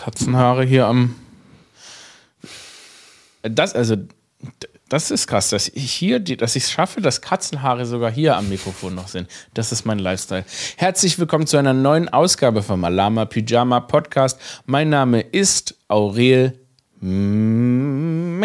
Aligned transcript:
Katzenhaare 0.00 0.64
hier 0.64 0.86
am. 0.86 1.14
Das, 3.42 3.74
also, 3.74 3.96
das 4.88 5.10
ist 5.10 5.26
krass, 5.26 5.50
dass 5.50 5.68
ich 5.68 5.92
hier, 5.92 6.20
dass 6.20 6.56
ich 6.56 6.64
es 6.64 6.70
schaffe, 6.70 7.02
dass 7.02 7.20
Katzenhaare 7.20 7.84
sogar 7.84 8.10
hier 8.10 8.38
am 8.38 8.48
Mikrofon 8.48 8.94
noch 8.94 9.08
sind. 9.08 9.28
Das 9.52 9.72
ist 9.72 9.84
mein 9.84 9.98
Lifestyle. 9.98 10.46
Herzlich 10.78 11.18
willkommen 11.18 11.46
zu 11.46 11.58
einer 11.58 11.74
neuen 11.74 12.08
Ausgabe 12.08 12.62
vom 12.62 12.82
Alama 12.82 13.26
Pyjama 13.26 13.80
Podcast. 13.80 14.40
Mein 14.64 14.88
Name 14.88 15.20
ist 15.20 15.74
Aurel 15.88 16.58
Merz. 17.00 18.38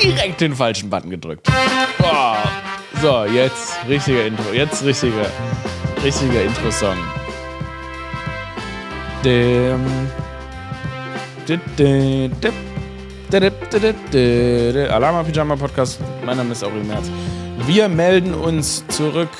Direkt 0.00 0.40
den 0.40 0.54
falschen 0.54 0.90
Button 0.90 1.10
gedrückt. 1.10 1.48
Oh. 2.00 2.36
So, 3.02 3.24
jetzt 3.24 3.74
richtiger 3.88 4.26
Intro. 4.26 4.52
Jetzt 4.52 4.84
richtiger, 4.84 5.28
richtiger 6.04 6.44
Intro-Song. 6.44 6.96
Alama 14.88 15.24
Pyjama 15.24 15.56
Podcast. 15.56 15.98
Mein 16.24 16.36
Name 16.36 16.52
ist 16.52 16.62
Aurel 16.62 16.84
Merz. 16.84 17.10
Wir 17.66 17.88
melden 17.88 18.34
uns 18.34 18.86
zurück. 18.86 19.30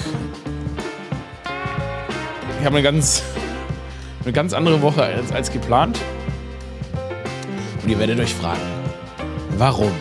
Ich 2.59 2.67
habe 2.67 2.79
eine 2.79 2.83
ganz, 2.83 3.23
eine 4.25 4.33
ganz 4.33 4.53
andere 4.55 4.83
Woche 4.83 5.05
als, 5.05 5.31
als 5.31 5.53
geplant. 5.53 6.01
Und 7.81 7.89
ihr 7.89 7.99
werdet 8.01 8.19
euch 8.19 8.35
fragen, 8.35 8.59
warum? 9.57 9.93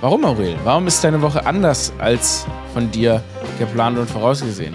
Warum, 0.00 0.24
Aurel? 0.24 0.56
Warum 0.64 0.86
ist 0.86 1.04
deine 1.04 1.20
Woche 1.20 1.44
anders 1.44 1.92
als 1.98 2.46
von 2.72 2.90
dir 2.90 3.22
geplant 3.58 3.98
und 3.98 4.08
vorausgesehen? 4.08 4.74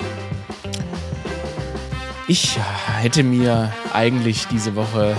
Ich 2.30 2.60
hätte 3.00 3.24
mir 3.24 3.74
eigentlich 3.94 4.48
diese 4.48 4.76
Woche 4.76 5.16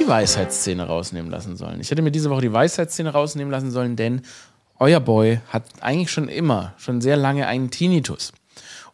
die 0.00 0.08
Weisheitsszene 0.08 0.82
rausnehmen 0.82 1.30
lassen 1.30 1.56
sollen. 1.56 1.80
Ich 1.80 1.88
hätte 1.88 2.02
mir 2.02 2.10
diese 2.10 2.30
Woche 2.30 2.40
die 2.40 2.52
Weisheitsszene 2.52 3.10
rausnehmen 3.10 3.52
lassen 3.52 3.70
sollen, 3.70 3.94
denn 3.94 4.22
euer 4.80 4.98
Boy 4.98 5.38
hat 5.50 5.62
eigentlich 5.80 6.10
schon 6.10 6.28
immer, 6.28 6.74
schon 6.78 7.00
sehr 7.00 7.16
lange 7.16 7.46
einen 7.46 7.70
Tinnitus. 7.70 8.32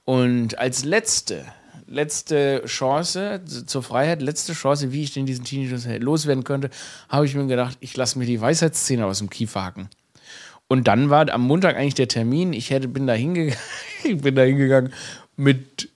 Und 0.05 0.59
als 0.59 0.85
letzte, 0.85 1.47
letzte 1.87 2.63
Chance 2.67 3.41
zur 3.47 3.83
Freiheit, 3.83 4.21
letzte 4.21 4.53
Chance, 4.53 4.93
wie 4.93 5.05
ich 5.05 5.15
denn 5.15 5.25
diesen 5.25 5.47
Tinnitus 5.47 5.87
loswerden 5.87 6.45
könnte, 6.45 6.69
habe 7.09 7.25
ich 7.25 7.35
mir 7.35 7.47
gedacht, 7.47 7.79
ich 7.81 7.97
lasse 7.97 8.19
mir 8.19 8.27
die 8.27 8.43
Weisheitsszene 8.43 9.07
aus 9.07 9.21
dem 9.21 9.31
Kiefer 9.31 9.65
hacken. 9.65 9.89
Und 10.67 10.87
dann 10.87 11.09
war 11.09 11.33
am 11.33 11.47
Montag 11.47 11.77
eigentlich 11.77 11.95
der 11.95 12.09
Termin. 12.09 12.53
Ich 12.53 12.69
hätte, 12.69 12.89
ich 12.89 12.93
bin 12.93 13.07
da 14.37 14.43
hingegangen 14.43 14.93
mit 15.35 15.89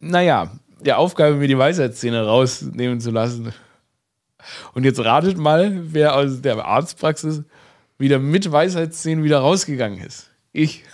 naja, 0.00 0.50
der 0.80 0.98
Aufgabe, 0.98 1.36
mir 1.36 1.48
die 1.48 1.58
Weisheitszähne 1.58 2.24
rausnehmen 2.24 3.00
zu 3.00 3.10
lassen. 3.10 3.52
Und 4.74 4.84
jetzt 4.84 5.00
ratet 5.04 5.36
mal, 5.38 5.92
wer 5.92 6.14
aus 6.14 6.40
der 6.40 6.64
Arztpraxis 6.64 7.42
wieder 7.98 8.18
mit 8.18 8.50
Weisheitszähnen 8.50 9.24
wieder 9.24 9.40
rausgegangen 9.40 10.00
ist. 10.00 10.30
Ich. 10.52 10.84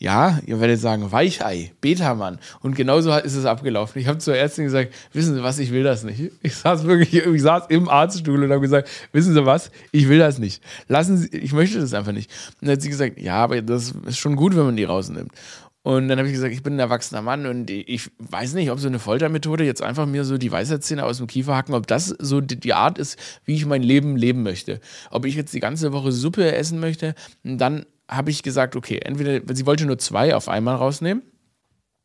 Ja, 0.00 0.38
ihr 0.46 0.60
werdet 0.60 0.78
sagen, 0.78 1.10
Weichei, 1.10 1.72
Betamann. 1.80 2.38
Und 2.60 2.76
genauso 2.76 3.12
ist 3.16 3.34
es 3.34 3.44
abgelaufen. 3.44 4.00
Ich 4.00 4.06
habe 4.06 4.18
zur 4.18 4.36
Ärztin 4.36 4.62
gesagt, 4.62 4.94
wissen 5.12 5.34
Sie 5.34 5.42
was, 5.42 5.58
ich 5.58 5.72
will 5.72 5.82
das 5.82 6.04
nicht. 6.04 6.30
Ich 6.40 6.54
saß 6.54 6.84
wirklich, 6.84 7.14
ich 7.14 7.42
saß 7.42 7.64
im 7.70 7.88
Arztstuhl 7.88 8.44
und 8.44 8.52
habe 8.52 8.60
gesagt, 8.60 8.88
wissen 9.10 9.34
Sie 9.34 9.44
was, 9.44 9.72
ich 9.90 10.08
will 10.08 10.20
das 10.20 10.38
nicht. 10.38 10.62
Lassen 10.86 11.16
Sie, 11.16 11.36
ich 11.36 11.52
möchte 11.52 11.80
das 11.80 11.94
einfach 11.94 12.12
nicht. 12.12 12.30
Und 12.60 12.68
dann 12.68 12.76
hat 12.76 12.82
sie 12.82 12.90
gesagt, 12.90 13.18
ja, 13.18 13.42
aber 13.42 13.60
das 13.60 13.92
ist 14.06 14.18
schon 14.18 14.36
gut, 14.36 14.54
wenn 14.54 14.66
man 14.66 14.76
die 14.76 14.84
rausnimmt. 14.84 15.32
Und 15.82 16.08
dann 16.08 16.18
habe 16.18 16.28
ich 16.28 16.34
gesagt, 16.34 16.52
ich 16.52 16.62
bin 16.62 16.74
ein 16.74 16.80
erwachsener 16.80 17.22
Mann 17.22 17.46
und 17.46 17.70
ich 17.70 18.10
weiß 18.18 18.54
nicht, 18.54 18.70
ob 18.70 18.78
so 18.78 18.88
eine 18.88 18.98
Foltermethode 18.98 19.64
jetzt 19.64 19.80
einfach 19.80 20.06
mir 20.06 20.24
so 20.24 20.36
die 20.36 20.50
Weisheitszähne 20.50 21.04
aus 21.04 21.18
dem 21.18 21.28
Kiefer 21.28 21.56
hacken, 21.56 21.74
ob 21.74 21.86
das 21.86 22.08
so 22.08 22.40
die 22.40 22.74
Art 22.74 22.98
ist, 22.98 23.18
wie 23.44 23.54
ich 23.54 23.64
mein 23.64 23.82
Leben 23.82 24.16
leben 24.16 24.42
möchte. 24.42 24.80
Ob 25.10 25.24
ich 25.24 25.34
jetzt 25.34 25.54
die 25.54 25.60
ganze 25.60 25.92
Woche 25.92 26.12
Suppe 26.12 26.52
essen 26.52 26.80
möchte, 26.80 27.14
dann 27.44 27.86
habe 28.08 28.30
ich 28.30 28.42
gesagt, 28.42 28.74
okay, 28.74 29.00
entweder, 29.02 29.40
sie 29.54 29.66
wollte 29.66 29.86
nur 29.86 29.98
zwei 29.98 30.34
auf 30.34 30.48
einmal 30.48 30.76
rausnehmen, 30.76 31.22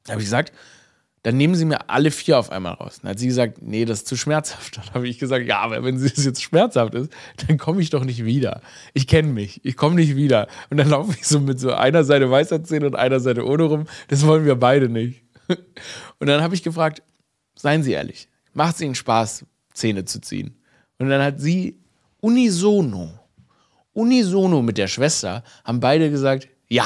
habe 0.08 0.20
ich 0.20 0.26
gesagt, 0.28 0.54
dann 1.24 1.38
nehmen 1.38 1.56
Sie 1.56 1.64
mir 1.64 1.90
alle 1.90 2.12
vier 2.12 2.38
auf 2.38 2.52
einmal 2.52 2.74
raus. 2.74 3.00
Dann 3.02 3.12
hat 3.12 3.20
sie 3.20 3.28
gesagt, 3.28 3.62
nee, 3.62 3.86
das 3.86 4.00
ist 4.00 4.08
zu 4.08 4.18
schmerzhaft. 4.18 4.78
Dann 4.78 4.94
habe 4.94 5.08
ich 5.08 5.20
gesagt, 5.20 5.48
ja, 5.48 5.60
aber 5.60 5.82
wenn 5.84 5.96
es 5.96 6.24
jetzt 6.24 6.44
schmerzhaft 6.44 6.94
ist, 6.96 7.12
dann 7.48 7.58
komme 7.58 7.82
ich 7.82 7.90
doch 7.90 8.04
nicht 8.04 8.26
wieder. 8.26 8.62
Ich 8.94 9.08
kenne 9.08 9.30
mich, 9.30 9.64
ich 9.64 9.78
komme 9.78 9.96
nicht 9.96 10.18
wieder. 10.18 10.48
Und 10.70 10.78
dann 10.78 10.90
laufe 10.90 11.14
ich 11.18 11.26
so 11.26 11.40
mit 11.40 11.62
so 11.62 11.72
einer 11.72 12.04
Seite 12.04 12.30
Weisheitszähne 12.30 12.86
und 12.86 12.96
einer 12.96 13.22
Seite 13.22 13.46
ohne 13.46 13.64
rum. 13.64 13.86
Das 14.10 14.28
wollen 14.28 14.46
wir 14.46 14.56
beide 14.56 14.90
nicht. 14.90 15.24
Und 16.20 16.28
dann 16.28 16.42
habe 16.42 16.56
ich 16.56 16.64
gefragt, 16.64 17.04
seien 17.56 17.84
Sie 17.84 17.92
ehrlich, 17.92 18.30
macht 18.54 18.76
es 18.76 18.82
Ihnen 18.82 18.96
Spaß, 18.96 19.46
Zähne 19.74 20.06
zu 20.06 20.22
ziehen? 20.22 20.56
Und 21.00 21.10
dann 21.10 21.22
hat 21.22 21.42
sie 21.42 21.80
unisono, 22.22 23.10
unisono 23.92 24.62
mit 24.62 24.78
der 24.78 24.88
Schwester, 24.88 25.44
haben 25.66 25.80
beide 25.80 26.10
gesagt, 26.10 26.48
ja. 26.70 26.86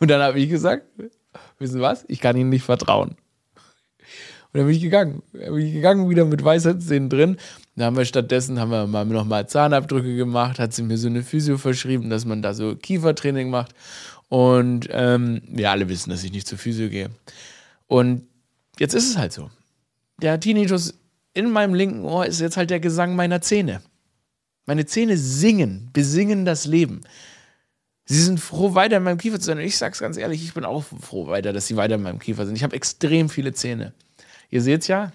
Und 0.00 0.10
dann 0.10 0.22
habe 0.22 0.38
ich 0.38 0.48
gesagt, 0.48 0.86
wissen 1.58 1.74
Sie 1.74 1.80
was, 1.80 2.04
ich 2.08 2.20
kann 2.20 2.36
Ihnen 2.36 2.48
nicht 2.48 2.64
vertrauen. 2.64 3.16
Und 4.54 4.60
dann 4.60 4.66
bin 4.68 4.76
ich 4.76 4.82
gegangen. 4.82 5.22
Dann 5.32 5.52
bin 5.52 5.66
ich 5.66 5.72
gegangen, 5.72 6.08
wieder 6.08 6.24
mit 6.24 6.44
Weisheitszähnen 6.44 7.08
drin. 7.08 7.38
Da 7.74 7.86
haben 7.86 7.96
wir 7.96 8.04
stattdessen 8.04 8.60
haben 8.60 8.70
wir 8.70 8.86
mal 8.86 9.04
nochmal 9.04 9.48
Zahnabdrücke 9.48 10.14
gemacht, 10.14 10.60
hat 10.60 10.72
sie 10.72 10.84
mir 10.84 10.96
so 10.96 11.08
eine 11.08 11.24
Physio 11.24 11.58
verschrieben, 11.58 12.08
dass 12.08 12.24
man 12.24 12.40
da 12.40 12.54
so 12.54 12.76
Kiefertraining 12.76 13.50
macht. 13.50 13.74
Und 14.28 14.88
ähm, 14.92 15.42
wir 15.48 15.72
alle 15.72 15.88
wissen, 15.88 16.10
dass 16.10 16.22
ich 16.22 16.30
nicht 16.30 16.46
zur 16.46 16.56
Physio 16.56 16.88
gehe. 16.88 17.10
Und 17.88 18.28
jetzt 18.78 18.94
ist 18.94 19.10
es 19.10 19.18
halt 19.18 19.32
so. 19.32 19.50
Der 20.22 20.38
Tinnitus 20.38 20.94
in 21.32 21.50
meinem 21.50 21.74
linken 21.74 22.04
Ohr 22.04 22.24
ist 22.24 22.40
jetzt 22.40 22.56
halt 22.56 22.70
der 22.70 22.78
Gesang 22.78 23.16
meiner 23.16 23.40
Zähne. 23.40 23.82
Meine 24.66 24.86
Zähne 24.86 25.18
singen, 25.18 25.90
besingen 25.92 26.44
das 26.44 26.64
Leben. 26.64 27.00
Sie 28.04 28.22
sind 28.22 28.38
froh, 28.38 28.76
weiter 28.76 28.98
in 28.98 29.02
meinem 29.02 29.18
Kiefer 29.18 29.40
zu 29.40 29.46
sein. 29.46 29.58
Und 29.58 29.64
ich 29.64 29.76
sag's 29.76 29.98
ganz 29.98 30.16
ehrlich, 30.16 30.44
ich 30.44 30.54
bin 30.54 30.64
auch 30.64 30.84
froh 30.84 31.26
weiter, 31.26 31.52
dass 31.52 31.66
sie 31.66 31.76
weiter 31.76 31.96
in 31.96 32.02
meinem 32.02 32.20
Kiefer 32.20 32.46
sind. 32.46 32.54
Ich 32.54 32.62
habe 32.62 32.76
extrem 32.76 33.28
viele 33.28 33.52
Zähne. 33.52 33.92
Ihr 34.54 34.62
seht 34.62 34.82
es 34.82 34.86
ja, 34.86 35.10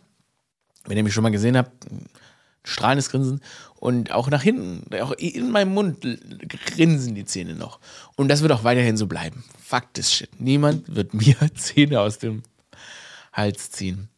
wenn 0.83 0.97
ihr 0.97 1.03
mich 1.03 1.13
schon 1.13 1.23
mal 1.23 1.29
gesehen 1.29 1.55
habt, 1.55 1.71
strahlendes 2.65 3.09
Grinsen 3.09 3.39
und 3.77 4.11
auch 4.11 4.29
nach 4.29 4.43
hinten, 4.43 4.93
auch 4.99 5.13
in 5.13 5.49
meinem 5.49 5.73
Mund 5.73 6.05
grinsen 6.65 7.15
die 7.15 7.23
Zähne 7.23 7.55
noch. 7.55 7.79
Und 8.17 8.27
das 8.27 8.41
wird 8.41 8.51
auch 8.51 8.65
weiterhin 8.65 8.97
so 8.97 9.07
bleiben. 9.07 9.45
Fakt 9.57 9.97
ist 9.97 10.13
shit. 10.13 10.41
Niemand 10.41 10.93
wird 10.93 11.13
mir 11.13 11.37
Zähne 11.55 12.01
aus 12.01 12.17
dem 12.17 12.43
Hals 13.31 13.71
ziehen. 13.71 14.09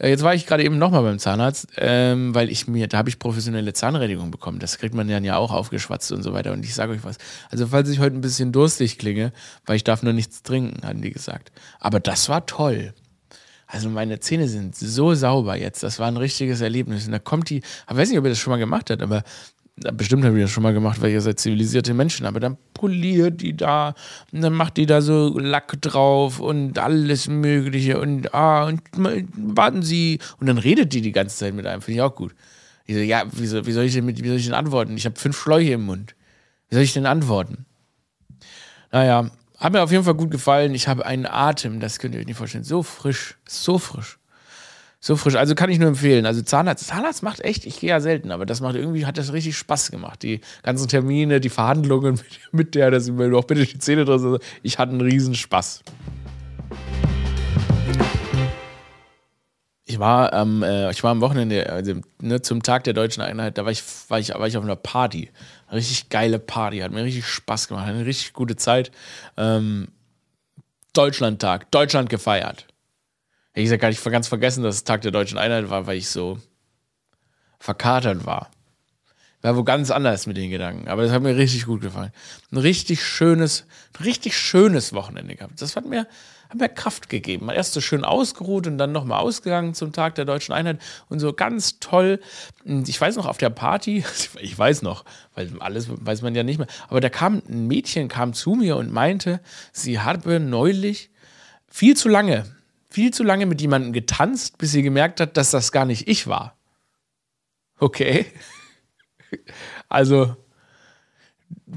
Äh, 0.00 0.08
jetzt 0.08 0.24
war 0.24 0.34
ich 0.34 0.44
gerade 0.44 0.64
eben 0.64 0.76
nochmal 0.76 1.04
beim 1.04 1.20
Zahnarzt, 1.20 1.68
ähm, 1.76 2.34
weil 2.34 2.50
ich 2.50 2.66
mir, 2.66 2.88
da 2.88 2.98
habe 2.98 3.10
ich 3.10 3.20
professionelle 3.20 3.74
Zahnreinigung 3.74 4.32
bekommen. 4.32 4.58
Das 4.58 4.78
kriegt 4.78 4.92
man 4.92 5.06
dann 5.06 5.22
ja 5.22 5.36
auch 5.36 5.52
aufgeschwatzt 5.52 6.10
und 6.10 6.24
so 6.24 6.32
weiter. 6.32 6.50
Und 6.50 6.64
ich 6.64 6.74
sage 6.74 6.90
euch 6.90 7.04
was. 7.04 7.18
Also, 7.48 7.68
falls 7.68 7.88
ich 7.90 8.00
heute 8.00 8.16
ein 8.16 8.22
bisschen 8.22 8.50
durstig 8.50 8.98
klinge, 8.98 9.32
weil 9.66 9.76
ich 9.76 9.84
darf 9.84 10.02
nur 10.02 10.14
nichts 10.14 10.42
trinken, 10.42 10.84
hatten 10.84 11.00
die 11.00 11.12
gesagt. 11.12 11.52
Aber 11.78 12.00
das 12.00 12.28
war 12.28 12.44
toll. 12.44 12.92
Also 13.70 13.90
meine 13.90 14.18
Zähne 14.18 14.48
sind 14.48 14.74
so 14.74 15.14
sauber 15.14 15.54
jetzt. 15.54 15.82
Das 15.82 15.98
war 15.98 16.08
ein 16.08 16.16
richtiges 16.16 16.62
Erlebnis. 16.62 17.04
Und 17.06 17.12
da 17.12 17.18
kommt 17.18 17.50
die, 17.50 17.58
ich 17.58 17.96
weiß 17.96 18.08
nicht, 18.08 18.18
ob 18.18 18.24
ihr 18.24 18.30
das 18.30 18.38
schon 18.38 18.50
mal 18.50 18.56
gemacht 18.56 18.90
habt, 18.90 19.02
aber 19.02 19.22
bestimmt 19.92 20.24
habt 20.24 20.34
ihr 20.34 20.42
das 20.42 20.50
schon 20.50 20.62
mal 20.62 20.72
gemacht, 20.72 21.02
weil 21.02 21.10
ihr 21.10 21.20
seid 21.20 21.38
zivilisierte 21.38 21.92
Menschen. 21.92 22.24
Aber 22.24 22.40
dann 22.40 22.56
poliert 22.72 23.42
die 23.42 23.54
da 23.54 23.94
und 24.32 24.40
dann 24.40 24.54
macht 24.54 24.78
die 24.78 24.86
da 24.86 25.02
so 25.02 25.38
Lack 25.38 25.80
drauf 25.82 26.40
und 26.40 26.78
alles 26.78 27.28
Mögliche 27.28 28.00
und 28.00 28.34
ah, 28.34 28.64
und 28.64 28.80
warten 28.96 29.82
Sie. 29.82 30.18
Und 30.40 30.46
dann 30.46 30.56
redet 30.56 30.94
die 30.94 31.02
die 31.02 31.12
ganze 31.12 31.36
Zeit 31.36 31.52
mit 31.52 31.66
einem. 31.66 31.82
Finde 31.82 31.96
ich 31.96 32.02
auch 32.02 32.14
gut. 32.14 32.34
Ich 32.86 32.94
so, 32.94 33.02
ja, 33.02 33.24
wie 33.32 33.46
soll, 33.46 33.66
wie 33.66 33.72
soll 33.72 33.84
ich 33.84 33.92
denn, 33.92 34.06
mit, 34.06 34.22
wie 34.24 34.28
soll 34.28 34.38
ich 34.38 34.46
denn 34.46 34.54
antworten? 34.54 34.96
Ich 34.96 35.04
habe 35.04 35.20
fünf 35.20 35.38
Schläuche 35.38 35.72
im 35.72 35.84
Mund. 35.84 36.14
Wie 36.70 36.74
soll 36.74 36.84
ich 36.84 36.94
denn 36.94 37.04
antworten? 37.04 37.66
Naja, 38.90 39.30
hat 39.58 39.72
mir 39.72 39.82
auf 39.82 39.90
jeden 39.90 40.04
Fall 40.04 40.14
gut 40.14 40.30
gefallen. 40.30 40.74
Ich 40.74 40.86
habe 40.86 41.04
einen 41.04 41.26
Atem, 41.26 41.80
das 41.80 41.98
könnt 41.98 42.14
ihr 42.14 42.20
euch 42.20 42.26
nicht 42.26 42.36
vorstellen. 42.36 42.64
So 42.64 42.84
frisch, 42.84 43.36
so 43.46 43.78
frisch. 43.78 44.18
So 45.00 45.16
frisch. 45.16 45.34
Also 45.34 45.54
kann 45.54 45.70
ich 45.70 45.78
nur 45.78 45.88
empfehlen. 45.88 46.26
Also 46.26 46.42
Zahnarzt, 46.42 46.86
Zahnarzt 46.86 47.22
macht 47.22 47.40
echt, 47.40 47.66
ich 47.66 47.80
gehe 47.80 47.90
ja 47.90 48.00
selten, 48.00 48.30
aber 48.30 48.46
das 48.46 48.60
macht 48.60 48.76
irgendwie, 48.76 49.04
hat 49.04 49.18
das 49.18 49.32
richtig 49.32 49.56
Spaß 49.56 49.90
gemacht. 49.90 50.22
Die 50.22 50.40
ganzen 50.62 50.88
Termine, 50.88 51.40
die 51.40 51.48
Verhandlungen 51.48 52.14
mit, 52.50 52.52
mit 52.52 52.74
der, 52.76 52.90
dass 52.92 53.08
ich 53.08 53.12
mir 53.12 53.30
doch 53.30 53.44
bitte 53.44 53.64
die 53.66 53.78
Zähne 53.78 54.04
drin 54.04 54.18
sind. 54.20 54.42
Ich 54.62 54.78
hatte 54.78 54.92
einen 54.92 55.00
riesen 55.00 55.34
Spaß. 55.34 55.82
Ich 59.90 59.98
war, 59.98 60.32
ähm, 60.34 60.62
äh, 60.62 60.90
ich 60.90 61.02
war 61.02 61.12
am 61.12 61.20
Wochenende, 61.20 61.72
also, 61.72 61.94
ne, 62.20 62.42
zum 62.42 62.62
Tag 62.62 62.84
der 62.84 62.92
deutschen 62.92 63.22
Einheit, 63.22 63.56
da 63.56 63.64
war 63.64 63.72
ich, 63.72 63.82
war 64.08 64.18
ich, 64.18 64.28
war 64.28 64.46
ich 64.46 64.56
auf 64.56 64.62
einer 64.62 64.76
Party. 64.76 65.30
Richtig 65.70 66.08
geile 66.08 66.38
Party, 66.38 66.78
hat 66.78 66.92
mir 66.92 67.04
richtig 67.04 67.26
Spaß 67.26 67.68
gemacht, 67.68 67.86
eine 67.86 68.06
richtig 68.06 68.32
gute 68.32 68.56
Zeit. 68.56 68.90
Ähm, 69.36 69.88
Deutschlandtag, 70.92 71.70
Deutschland 71.70 72.08
gefeiert. 72.08 72.66
Ich 73.54 73.68
gar 73.78 73.88
nicht 73.88 74.04
ganz 74.04 74.28
vergessen, 74.28 74.62
dass 74.62 74.76
es 74.76 74.84
Tag 74.84 75.02
der 75.02 75.10
deutschen 75.10 75.36
Einheit 75.36 75.68
war, 75.68 75.86
weil 75.86 75.98
ich 75.98 76.08
so 76.08 76.38
verkatert 77.58 78.24
war. 78.24 78.50
War 79.42 79.56
wo 79.56 79.62
ganz 79.62 79.90
anders 79.90 80.26
mit 80.26 80.36
den 80.36 80.50
Gedanken. 80.50 80.88
Aber 80.88 81.02
das 81.02 81.12
hat 81.12 81.22
mir 81.22 81.36
richtig 81.36 81.66
gut 81.66 81.80
gefallen. 81.80 82.12
Ein 82.50 82.58
richtig 82.58 83.04
schönes, 83.04 83.66
richtig 84.04 84.36
schönes 84.36 84.92
Wochenende 84.92 85.36
gehabt. 85.36 85.60
Das 85.62 85.76
hat 85.76 85.86
mir, 85.86 86.06
hat 86.48 86.58
mir 86.58 86.68
Kraft 86.68 87.08
gegeben. 87.08 87.50
Erst 87.50 87.74
so 87.74 87.80
schön 87.80 88.04
ausgeruht 88.04 88.66
und 88.66 88.78
dann 88.78 88.92
nochmal 88.92 89.20
ausgegangen 89.20 89.74
zum 89.74 89.92
Tag 89.92 90.14
der 90.14 90.24
deutschen 90.24 90.52
Einheit 90.54 90.80
und 91.08 91.20
so 91.20 91.32
ganz 91.32 91.78
toll. 91.78 92.20
Und 92.64 92.88
ich 92.88 93.00
weiß 93.00 93.16
noch, 93.16 93.26
auf 93.26 93.38
der 93.38 93.50
Party, 93.50 94.04
ich 94.40 94.58
weiß 94.58 94.82
noch, 94.82 95.04
weil 95.34 95.50
alles 95.60 95.88
weiß 95.88 96.22
man 96.22 96.34
ja 96.34 96.42
nicht 96.42 96.58
mehr, 96.58 96.68
aber 96.88 97.00
da 97.00 97.08
kam 97.10 97.42
ein 97.48 97.66
Mädchen, 97.66 98.08
kam 98.08 98.32
zu 98.32 98.54
mir 98.54 98.76
und 98.76 98.92
meinte, 98.92 99.40
sie 99.72 100.00
habe 100.00 100.40
neulich 100.40 101.10
viel 101.68 101.96
zu 101.96 102.08
lange, 102.08 102.44
viel 102.88 103.12
zu 103.12 103.22
lange 103.22 103.46
mit 103.46 103.60
jemandem 103.60 103.92
getanzt, 103.92 104.58
bis 104.58 104.72
sie 104.72 104.82
gemerkt 104.82 105.20
hat, 105.20 105.36
dass 105.36 105.50
das 105.50 105.72
gar 105.72 105.84
nicht 105.84 106.08
ich 106.08 106.26
war. 106.26 106.56
Okay. 107.78 108.26
Also, 109.90 110.36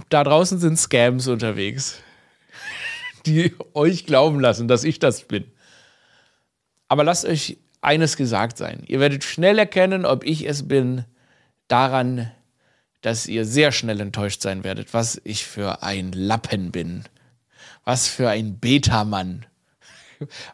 da 0.10 0.24
draußen 0.24 0.58
sind 0.60 0.78
Scams 0.78 1.28
unterwegs, 1.28 2.02
die 3.26 3.54
euch 3.74 4.06
glauben 4.06 4.40
lassen, 4.40 4.68
dass 4.68 4.84
ich 4.84 5.00
das 5.00 5.24
bin. 5.24 5.46
Aber 6.88 7.04
lasst 7.04 7.26
euch 7.26 7.58
eines 7.82 8.18
gesagt 8.18 8.58
sein. 8.58 8.84
Ihr 8.88 9.00
werdet 9.00 9.24
schnell 9.24 9.58
erkennen, 9.58 10.06
ob 10.06 10.24
ich 10.24 10.48
es 10.48 10.68
bin, 10.68 11.06
daran, 11.68 12.32
dass 13.02 13.28
ihr 13.28 13.46
sehr 13.46 13.72
schnell 13.72 14.00
enttäuscht 14.00 14.42
sein 14.42 14.64
werdet, 14.64 14.94
was 14.94 15.20
ich 15.24 15.46
für 15.46 15.82
ein 15.84 16.12
Lappen 16.12 16.72
bin. 16.72 17.04
Was 17.84 18.08
für 18.08 18.30
ein 18.30 18.60
Betamann. 18.60 19.46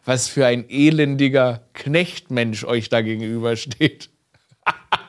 Was 0.04 0.28
für 0.28 0.46
ein 0.46 0.64
elendiger 0.70 1.62
Knechtmensch 1.74 2.64
euch 2.64 2.88
da 2.88 3.02
gegenübersteht. 3.02 4.08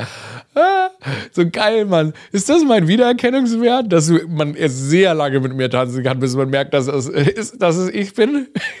so 1.32 1.48
geil, 1.50 1.84
Mann. 1.84 2.12
Ist 2.32 2.48
das 2.48 2.64
mein 2.64 2.88
Wiedererkennungswert, 2.88 3.92
dass 3.92 4.10
man 4.28 4.54
erst 4.54 4.90
sehr 4.90 5.14
lange 5.14 5.40
mit 5.40 5.54
mir 5.54 5.70
tanzen 5.70 6.02
kann, 6.02 6.18
bis 6.18 6.34
man 6.34 6.50
merkt, 6.50 6.74
dass 6.74 6.86
es, 6.86 7.06
ist, 7.08 7.60
dass 7.62 7.76
es 7.76 7.88
ich 7.88 8.14
bin? 8.14 8.48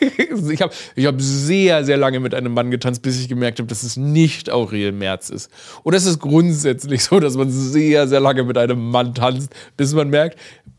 ich 0.50 0.60
habe 0.62 0.72
ich 0.96 1.06
hab 1.06 1.20
sehr, 1.20 1.84
sehr 1.84 1.96
lange 1.96 2.20
mit 2.20 2.34
einem 2.34 2.52
Mann 2.52 2.70
getanzt, 2.70 3.02
bis 3.02 3.20
ich 3.20 3.28
gemerkt 3.28 3.58
habe, 3.58 3.68
dass 3.68 3.82
es 3.82 3.96
nicht 3.96 4.50
Aurel 4.50 4.92
Merz 4.92 5.30
ist. 5.30 5.50
Oder 5.84 5.96
ist 5.96 6.06
es 6.06 6.18
grundsätzlich 6.18 7.04
so, 7.04 7.20
dass 7.20 7.36
man 7.36 7.50
sehr, 7.50 8.08
sehr 8.08 8.20
lange 8.20 8.44
mit 8.44 8.58
einem 8.58 8.90
Mann 8.90 9.14
tanzt, 9.14 9.54
bis 9.76 9.94
man 9.94 10.10
merkt, 10.10 10.38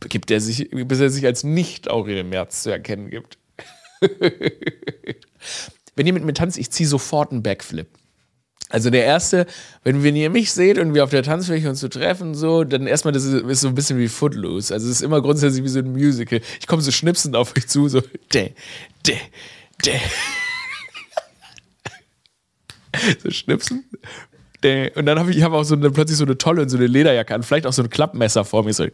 gibt 0.10 0.32
er 0.32 0.42
sich, 0.42 0.70
bis 0.72 1.00
er 1.00 1.10
sich 1.10 1.26
als 1.26 1.44
nicht 1.44 1.90
Aurel 1.90 2.24
Merz 2.24 2.64
zu 2.64 2.72
erkennen 2.72 3.10
gibt. 3.10 3.38
Wenn 5.96 6.08
ihr 6.08 6.14
mit 6.14 6.24
mir 6.24 6.34
tanzt, 6.34 6.58
ich 6.58 6.72
ziehe 6.72 6.88
sofort 6.88 7.32
einen 7.32 7.44
Backflip. 7.44 7.88
Also 8.72 8.90
der 8.90 9.04
erste, 9.04 9.46
wenn, 9.84 10.02
wenn 10.04 10.16
ihr 10.16 10.30
mich 10.30 10.52
seht 10.52 10.78
und 10.78 10.94
wir 10.94 11.04
auf 11.04 11.10
der 11.10 11.24
Tanzfläche 11.24 11.70
uns 11.70 11.82
so 11.82 11.90
treffen, 11.90 12.36
so, 12.36 12.64
dann 12.64 12.88
erstmal, 12.88 13.12
das 13.12 13.26
ist, 13.26 13.44
ist 13.44 13.62
so 13.62 13.68
ein 13.68 13.76
bisschen 13.76 14.00
wie 14.00 14.08
Footloose. 14.08 14.74
Also 14.74 14.88
es 14.88 14.94
ist 14.94 15.02
immer 15.02 15.22
grundsätzlich 15.22 15.64
wie 15.64 15.70
so 15.70 15.80
ein 15.80 15.92
Musical. 15.92 16.40
Ich 16.60 16.68
komme 16.68 16.82
so 16.82 16.92
schnipsend 16.92 17.36
auf 17.36 17.56
euch 17.56 17.68
zu, 17.68 17.90
so, 17.90 18.02
de, 18.34 18.52
de, 19.06 19.18
de. 19.86 20.00
so 23.24 23.30
schnipsen. 23.30 23.84
De. 24.64 24.92
Und 24.96 25.06
dann 25.06 25.20
habe 25.20 25.32
ich, 25.32 25.38
ich 25.38 25.44
hab 25.44 25.52
auch 25.52 25.64
so 25.64 25.76
eine, 25.76 25.92
plötzlich 25.92 26.18
so 26.18 26.26
eine 26.26 26.38
tolle 26.38 26.62
und 26.62 26.70
so 26.70 26.78
eine 26.78 26.88
Lederjacke 26.88 27.36
an, 27.36 27.44
vielleicht 27.44 27.66
auch 27.66 27.74
so 27.74 27.84
ein 27.84 27.90
Klappmesser 27.90 28.46
vor 28.46 28.64
mir. 28.64 28.74
So. 28.74 28.86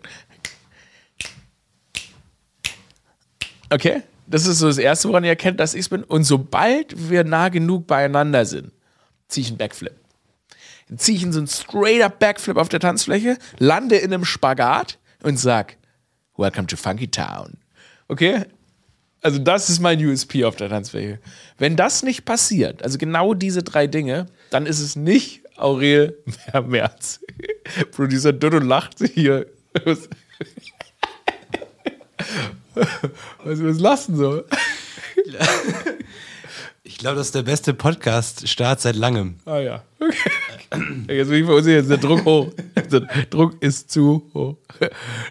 Okay, 3.70 4.02
das 4.26 4.48
ist 4.48 4.60
so 4.60 4.68
das 4.68 4.78
Erste, 4.78 5.10
woran 5.10 5.24
ihr 5.24 5.30
erkennt, 5.30 5.60
dass 5.60 5.74
ich 5.74 5.82
es 5.82 5.90
bin. 5.90 6.04
Und 6.04 6.24
sobald 6.24 7.10
wir 7.10 7.24
nah 7.24 7.50
genug 7.50 7.86
beieinander 7.86 8.46
sind, 8.46 8.72
ziehe 9.28 9.44
ich 9.44 9.50
einen 9.50 9.58
Backflip. 9.58 9.94
Dann 10.90 10.98
ziehe 10.98 11.18
ich 11.18 11.24
in 11.24 11.34
so 11.34 11.40
einen 11.40 11.48
straight-up 11.48 12.20
Backflip 12.20 12.58
auf 12.58 12.70
der 12.70 12.80
Tanzfläche, 12.80 13.38
lande 13.60 13.98
in 13.98 14.14
einem 14.14 14.26
Spagat 14.26 15.00
und 15.24 15.38
sag, 15.38 15.78
Welcome 16.38 16.68
to 16.68 16.78
Funky 16.78 17.10
Town. 17.10 17.58
Okay? 18.08 18.46
Also 19.22 19.40
das 19.40 19.70
ist 19.70 19.80
mein 19.80 20.04
USP 20.06 20.46
auf 20.46 20.56
der 20.56 20.70
Tanzfläche. 20.70 21.20
Wenn 21.58 21.76
das 21.76 22.04
nicht 22.04 22.24
passiert, 22.24 22.84
also 22.84 22.98
genau 22.98 23.34
diese 23.34 23.64
drei 23.64 23.88
Dinge, 23.88 24.28
dann 24.52 24.66
ist 24.66 24.80
es 24.80 24.96
nicht 24.96 25.42
Aurel 25.58 26.18
Merz. 26.68 27.20
Producer 27.92 28.32
Dodo 28.32 28.60
lacht 28.60 29.00
hier. 29.14 29.48
Was, 33.44 33.64
was 33.64 33.80
lassen 33.80 34.16
so? 34.16 34.44
Ich 36.88 36.98
glaube, 37.00 37.18
das 37.18 37.28
ist 37.28 37.36
der 37.36 37.44
beste 37.44 37.74
Podcast-Start 37.74 38.80
seit 38.80 38.96
langem. 38.96 39.36
Ah 39.46 39.60
ja. 39.60 39.84
Okay. 40.00 40.16
Jetzt 41.10 41.30
bin 41.30 41.42
ich 41.42 41.46
verunsichert, 41.46 41.82
jetzt 41.82 41.90
der 41.90 41.98
Druck 41.98 42.24
hoch. 42.24 42.48
Der 42.90 43.02
Druck 43.30 43.62
ist 43.62 43.92
zu 43.92 44.24
hoch. 44.34 44.56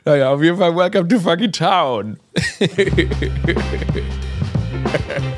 Naja, 0.05 0.35
auf 0.35 0.43
jeden 0.43 0.58
Fall, 0.58 0.76
welcome 0.76 1.08
to 1.08 1.19
fucking 1.19 1.53
town. 1.53 2.19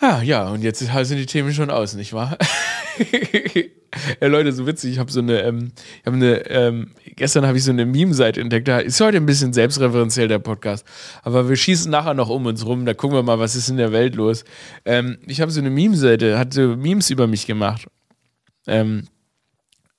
ah, 0.00 0.22
ja, 0.22 0.48
und 0.48 0.62
jetzt 0.62 0.78
sind 0.78 1.18
die 1.18 1.26
Themen 1.26 1.52
schon 1.52 1.70
aus, 1.70 1.94
nicht 1.94 2.12
wahr? 2.12 2.36
ja, 4.20 4.28
Leute, 4.28 4.52
so 4.52 4.66
witzig. 4.66 4.92
Ich 4.92 4.98
habe 4.98 5.10
so 5.10 5.20
eine, 5.20 5.42
ähm, 5.42 5.72
ich 6.00 6.06
habe 6.06 6.16
eine, 6.16 6.50
ähm, 6.50 6.90
gestern 7.16 7.46
habe 7.46 7.58
ich 7.58 7.64
so 7.64 7.70
eine 7.70 7.86
Meme-Seite 7.86 8.40
entdeckt. 8.40 8.68
Da 8.68 8.78
ist 8.78 9.00
heute 9.00 9.16
ein 9.16 9.26
bisschen 9.26 9.52
selbstreferenziell 9.52 10.28
der 10.28 10.38
Podcast. 10.38 10.84
Aber 11.22 11.48
wir 11.48 11.56
schießen 11.56 11.90
nachher 11.90 12.14
noch 12.14 12.28
um 12.28 12.46
uns 12.46 12.64
rum. 12.64 12.86
Da 12.86 12.94
gucken 12.94 13.16
wir 13.16 13.22
mal, 13.22 13.38
was 13.38 13.56
ist 13.56 13.68
in 13.68 13.76
der 13.76 13.92
Welt 13.92 14.14
los. 14.14 14.44
Ähm, 14.84 15.18
ich 15.26 15.40
habe 15.40 15.50
so 15.50 15.60
eine 15.60 15.70
Meme-Seite, 15.70 16.38
hat 16.38 16.52
so 16.52 16.76
Memes 16.76 17.10
über 17.10 17.26
mich 17.26 17.46
gemacht. 17.46 17.86
Ähm, 18.66 19.08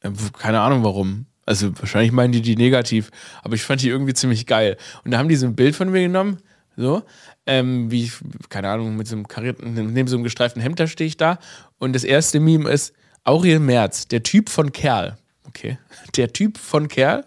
äh, 0.02 0.12
keine 0.38 0.62
Ahnung 0.62 0.84
warum. 0.84 1.26
Also 1.46 1.72
wahrscheinlich 1.80 2.12
meinen 2.12 2.32
die 2.32 2.44
die 2.44 2.56
negativ, 2.56 3.10
aber 3.42 3.56
ich 3.56 3.64
fand 3.64 3.82
die 3.82 3.90
irgendwie 3.90 4.14
ziemlich 4.14 4.46
geil. 4.46 4.78
Und 5.04 5.12
da 5.12 5.18
haben 5.18 5.30
die 5.30 5.36
so 5.36 5.48
ein 5.48 5.56
Bild 5.56 5.76
von 5.76 5.90
mir 5.90 6.02
genommen, 6.02 6.38
so, 6.80 7.04
ähm, 7.46 7.92
wie 7.92 8.12
keine 8.50 8.70
Ahnung, 8.70 8.96
mit 8.96 9.08
so 9.08 9.16
einem 9.16 9.28
karierten, 9.28 9.74
neben 9.94 10.08
so 10.08 10.16
einem 10.16 10.24
gestreiften 10.24 10.62
Hemd, 10.62 10.80
da 10.80 10.88
stehe 10.88 11.08
ich 11.08 11.18
da. 11.18 11.40
Und 11.78 11.94
das 11.94 12.04
erste 12.04 12.40
Meme 12.40 12.70
ist, 12.70 12.94
Auriel 13.24 13.60
Merz, 13.60 14.08
der 14.08 14.24
Typ 14.24 14.50
von 14.50 14.72
Kerl. 14.72 15.18
Okay. 15.48 15.78
Der 16.16 16.32
Typ 16.32 16.58
von 16.58 16.88
Kerl, 16.88 17.26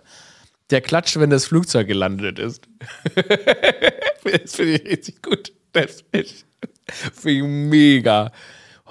der 0.70 0.81
klatscht, 0.81 1.19
wenn 1.19 1.28
das 1.28 1.44
Flugzeug 1.44 1.88
gelandet 1.88 2.38
ist. 2.38 2.66
das 4.25 4.54
finde 4.54 4.75
ich 4.75 4.84
richtig 4.84 5.22
gut. 5.22 5.52
Das 5.72 6.02
finde 6.10 6.26
ich, 6.26 6.44
find 6.88 7.26
ich 7.26 7.43
mega. 7.43 8.32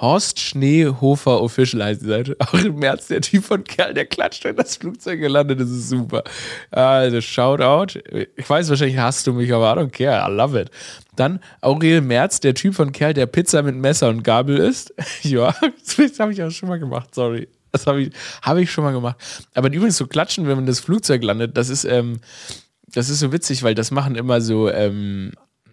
Horst 0.02 0.40
Schneehofer 0.40 1.42
Official 1.42 1.84
heißt 1.84 2.02
die 2.02 2.08
Seite. 2.08 2.36
Auch 2.40 2.54
im 2.56 2.78
März 2.80 3.08
der 3.08 3.22
Typ 3.22 3.46
von 3.46 3.64
Kerl, 3.64 3.94
der 3.94 4.08
klatscht, 4.08 4.44
wenn 4.44 4.56
das 4.56 4.78
Flugzeug 4.78 5.20
gelandet 5.20 5.60
ist. 5.60 5.70
Das 5.70 5.78
ist 5.78 5.90
super. 5.90 6.24
Also, 6.72 7.22
Shoutout. 7.22 8.00
Ich 8.36 8.50
weiß, 8.50 8.70
wahrscheinlich 8.70 8.98
hasst 8.98 9.28
du 9.28 9.34
mich, 9.34 9.54
aber 9.54 9.72
I 9.72 9.84
don't 9.84 9.92
care. 9.92 10.28
I 10.28 10.36
love 10.36 10.60
it. 10.60 10.72
Dann 11.16 11.40
Aurel 11.62 12.02
Merz, 12.02 12.40
der 12.40 12.56
Typ 12.56 12.74
von 12.74 12.92
Kerl, 12.92 13.14
der 13.14 13.28
Pizza 13.28 13.62
mit 13.62 13.76
Messer 13.76 14.10
und 14.10 14.24
Gabel 14.24 14.58
isst. 14.58 14.94
ja, 15.22 15.54
das 15.98 16.20
habe 16.20 16.34
ich 16.34 16.42
auch 16.42 16.52
schon 16.52 16.68
mal 16.68 16.80
gemacht, 16.80 17.14
sorry. 17.14 17.48
Das 17.72 17.86
habe 17.88 18.02
ich, 18.02 18.12
hab 18.42 18.58
ich 18.58 18.72
schon 18.72 18.84
mal 18.84 18.92
gemacht. 18.92 19.18
Aber 19.54 19.72
übrigens 19.72 19.98
so 19.98 20.08
klatschen, 20.08 20.48
wenn 20.48 20.56
man 20.56 20.66
das 20.66 20.80
Flugzeug 20.80 21.24
landet, 21.24 21.56
das 21.56 21.70
ist, 21.70 21.86
ähm, 21.86 22.20
das 22.88 23.10
ist 23.10 23.20
so 23.20 23.32
witzig, 23.32 23.64
weil 23.64 23.76
das 23.76 23.92
machen 23.92 24.16
immer 24.16 24.42
so, 24.42 24.70
ähm, 24.70 25.32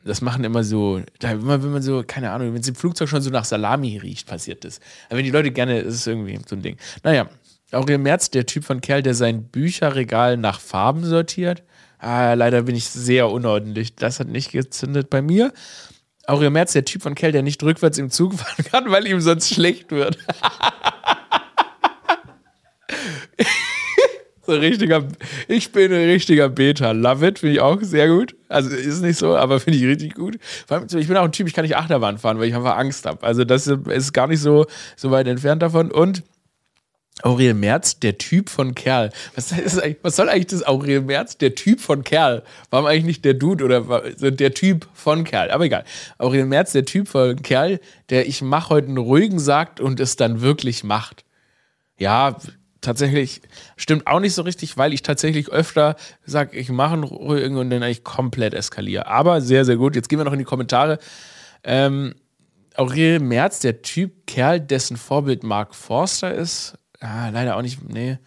das 0.09 0.21
machen 0.23 0.43
immer 0.43 0.65
so, 0.65 1.03
da 1.19 1.33
immer, 1.33 1.63
wenn 1.63 1.73
man 1.73 1.83
so, 1.83 2.03
keine 2.07 2.31
Ahnung, 2.31 2.55
wenn 2.55 2.61
es 2.61 2.69
im 2.69 2.75
Flugzeug 2.75 3.09
schon 3.09 3.21
so 3.21 3.31
nach 3.31 3.45
Salami 3.45 3.99
riecht, 3.99 4.27
passiert 4.27 4.65
das. 4.65 4.81
Aber 5.09 5.19
wenn 5.19 5.25
die 5.25 5.31
Leute 5.31 5.51
gerne, 5.51 5.81
ist 5.81 6.07
irgendwie 6.07 6.39
so 6.47 6.57
ein 6.57 6.63
Ding. 6.63 6.77
Naja, 7.03 7.29
Aurel 7.73 7.99
Merz, 7.99 8.31
der 8.31 8.47
Typ 8.47 8.65
von 8.65 8.81
Kerl, 8.81 9.03
der 9.03 9.15
sein 9.15 9.45
Bücherregal 9.45 10.37
nach 10.37 10.61
Farben 10.61 11.05
sortiert. 11.05 11.63
Ah, 11.99 12.33
leider 12.35 12.63
bin 12.63 12.75
ich 12.75 12.89
sehr 12.89 13.31
unordentlich. 13.31 13.95
Das 13.95 14.21
hat 14.21 14.29
nicht 14.29 14.53
gezündet 14.53 15.11
bei 15.11 15.21
mir. 15.21 15.53
Aurel 16.27 16.51
Merz, 16.51 16.73
der 16.73 16.85
Typ 16.85 17.03
von 17.03 17.15
Kerl, 17.15 17.33
der 17.33 17.43
nicht 17.43 17.63
rückwärts 17.63 17.99
im 17.99 18.11
Zug 18.11 18.35
fahren 18.35 18.65
kann, 18.65 18.91
weil 18.91 19.07
ihm 19.07 19.21
sonst 19.21 19.53
schlecht 19.53 19.91
wird. 19.91 20.19
So 24.49 24.55
richtiger, 24.55 25.05
ich 25.47 25.73
bin 25.73 25.93
ein 25.93 26.09
richtiger 26.09 26.49
Beta. 26.49 26.93
Love 26.93 27.27
it, 27.27 27.39
finde 27.39 27.57
ich 27.57 27.61
auch 27.61 27.77
sehr 27.83 28.09
gut. 28.09 28.35
Also 28.49 28.71
ist 28.71 29.03
nicht 29.03 29.19
so, 29.19 29.37
aber 29.37 29.61
finde 29.61 29.79
ich 29.79 29.85
richtig 29.85 30.15
gut. 30.15 30.39
Vor 30.67 30.79
allem, 30.79 30.87
ich 30.91 31.07
bin 31.07 31.19
auch 31.19 31.25
ein 31.25 31.33
Typ, 31.33 31.49
ich 31.49 31.53
kann 31.53 31.65
nicht 31.65 31.77
Achterbahn 31.77 32.17
fahren, 32.17 32.39
weil 32.39 32.49
ich 32.49 32.55
einfach 32.55 32.79
Angst 32.79 33.05
habe. 33.05 33.23
Also 33.27 33.45
das 33.45 33.67
ist 33.67 34.15
gar 34.15 34.27
nicht 34.27 34.41
so, 34.41 34.65
so 34.97 35.11
weit 35.11 35.27
entfernt 35.27 35.61
davon. 35.61 35.91
Und 35.91 36.23
Aurel 37.23 37.53
Merz, 37.53 38.01
der 38.01 38.17
Typ 38.17 38.49
von 38.49 38.75
Kerl. 38.75 39.11
Was, 39.35 39.53
was, 40.01 40.17
soll 40.17 40.31
eigentlich 40.31 40.47
das 40.47 40.67
Aurel 40.67 41.03
Merz, 41.03 41.37
der 41.37 41.55
Typ 41.55 41.81
von 41.81 42.03
Kerl? 42.03 42.43
Warum 42.71 42.87
eigentlich 42.87 43.05
nicht 43.05 43.27
der 43.27 43.35
Dude 43.35 43.63
oder 43.67 43.83
der 44.31 44.55
Typ 44.55 44.89
von 44.95 45.25
Kerl? 45.25 45.51
Aber 45.51 45.67
egal. 45.67 45.85
Aurel 46.17 46.47
Merz, 46.47 46.73
der 46.73 46.87
Typ 46.87 47.09
von 47.09 47.43
Kerl, 47.43 47.81
der 48.09 48.27
ich 48.27 48.41
mach 48.41 48.71
heute 48.71 48.89
einen 48.89 48.97
ruhigen 48.97 49.41
sagt 49.41 49.79
und 49.79 50.01
es 50.01 50.17
dann 50.17 50.41
wirklich 50.41 50.85
macht. 50.85 51.27
Ja, 51.99 52.39
tatsächlich 52.81 53.41
stimmt 53.77 54.07
auch 54.07 54.21
nicht 54.21 54.35
so 54.35 54.43
richtig, 54.43 54.77
weil 54.77 54.93
ich 54.93 55.03
tatsächlich 55.03 55.49
öfter 55.49 55.97
sage, 56.25 56.57
ich 56.57 56.69
mache 56.71 56.95
einen 56.95 57.05
ruhigen 57.05 57.57
und 57.57 57.71
dann 57.71 57.83
eigentlich 57.83 58.05
komplett 58.05 58.55
eskaliere. 58.55 59.07
Aber 59.07 59.41
sehr, 59.41 59.65
sehr 59.65 59.77
gut. 59.77 59.97
Jetzt 59.97 60.09
gehen 60.09 60.19
wir 60.19 60.25
noch 60.25 60.33
in 60.33 60.39
die 60.39 60.45
Kommentare. 60.45 60.99
Ähm, 61.65 62.15
Aurel 62.77 63.19
Merz, 63.19 63.61
der 63.61 63.83
Typ 63.83 64.27
Kerl, 64.27 64.61
dessen 64.61 64.97
Vorbild 64.97 65.43
Mark 65.43 65.75
Forster 65.75 66.33
ist. 66.33 66.79
Ah, 67.01 67.29
leider 67.31 67.57
auch 67.57 67.63
nicht. 67.63 67.83
Nee. 67.89 68.19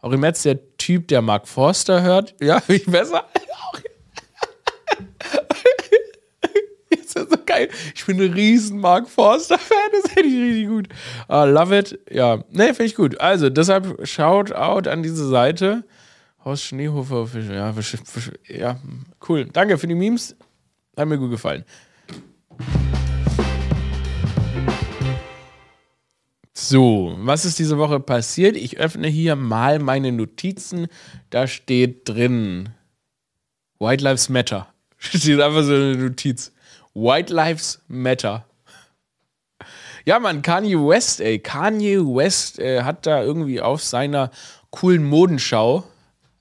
Aurel 0.00 0.18
Merz, 0.18 0.42
der 0.42 0.76
Typ, 0.78 1.08
der 1.08 1.20
Mark 1.20 1.46
Forster 1.46 2.02
hört. 2.02 2.34
Ja, 2.40 2.62
ich 2.68 2.86
besser? 2.86 3.26
Geil. 7.50 7.68
Ich 7.94 8.06
bin 8.06 8.20
ein 8.20 8.32
riesen 8.32 8.80
Mark 8.80 9.08
Forster-Fan, 9.08 9.90
das 10.02 10.12
finde 10.12 10.28
ich 10.28 10.40
richtig 10.40 10.68
gut. 10.68 10.88
Uh, 11.28 11.44
love 11.44 11.76
it. 11.76 11.98
Ja, 12.10 12.44
ne, 12.50 12.66
finde 12.66 12.84
ich 12.84 12.94
gut. 12.94 13.20
Also, 13.20 13.50
deshalb 13.50 14.06
shout 14.06 14.52
out 14.52 14.86
an 14.86 15.02
diese 15.02 15.28
Seite. 15.28 15.84
Horst 16.44 16.64
Schneehofer, 16.64 17.28
ja, 17.52 17.74
ja, 18.48 18.80
cool. 19.28 19.46
Danke 19.52 19.76
für 19.76 19.86
die 19.86 19.94
Memes. 19.94 20.36
Hat 20.96 21.06
mir 21.06 21.18
gut 21.18 21.30
gefallen. 21.30 21.64
So, 26.52 27.14
was 27.18 27.44
ist 27.44 27.58
diese 27.58 27.78
Woche 27.78 28.00
passiert? 28.00 28.56
Ich 28.56 28.78
öffne 28.78 29.08
hier 29.08 29.34
mal 29.34 29.78
meine 29.80 30.12
Notizen. 30.12 30.86
Da 31.30 31.46
steht 31.46 32.08
drin 32.08 32.70
White 33.78 34.04
Lives 34.04 34.28
Matter. 34.28 34.72
Steht 34.98 35.40
einfach 35.40 35.62
so 35.62 35.72
eine 35.72 35.96
Notiz. 35.96 36.52
White 36.94 37.32
Lives 37.32 37.82
Matter. 37.88 38.44
Ja, 40.04 40.18
Mann, 40.18 40.42
Kanye 40.42 40.76
West, 40.76 41.20
ey. 41.20 41.38
Kanye 41.38 41.98
West 41.98 42.58
äh, 42.58 42.82
hat 42.82 43.06
da 43.06 43.22
irgendwie 43.22 43.60
auf 43.60 43.82
seiner 43.82 44.30
coolen 44.70 45.04
Modenschau 45.04 45.84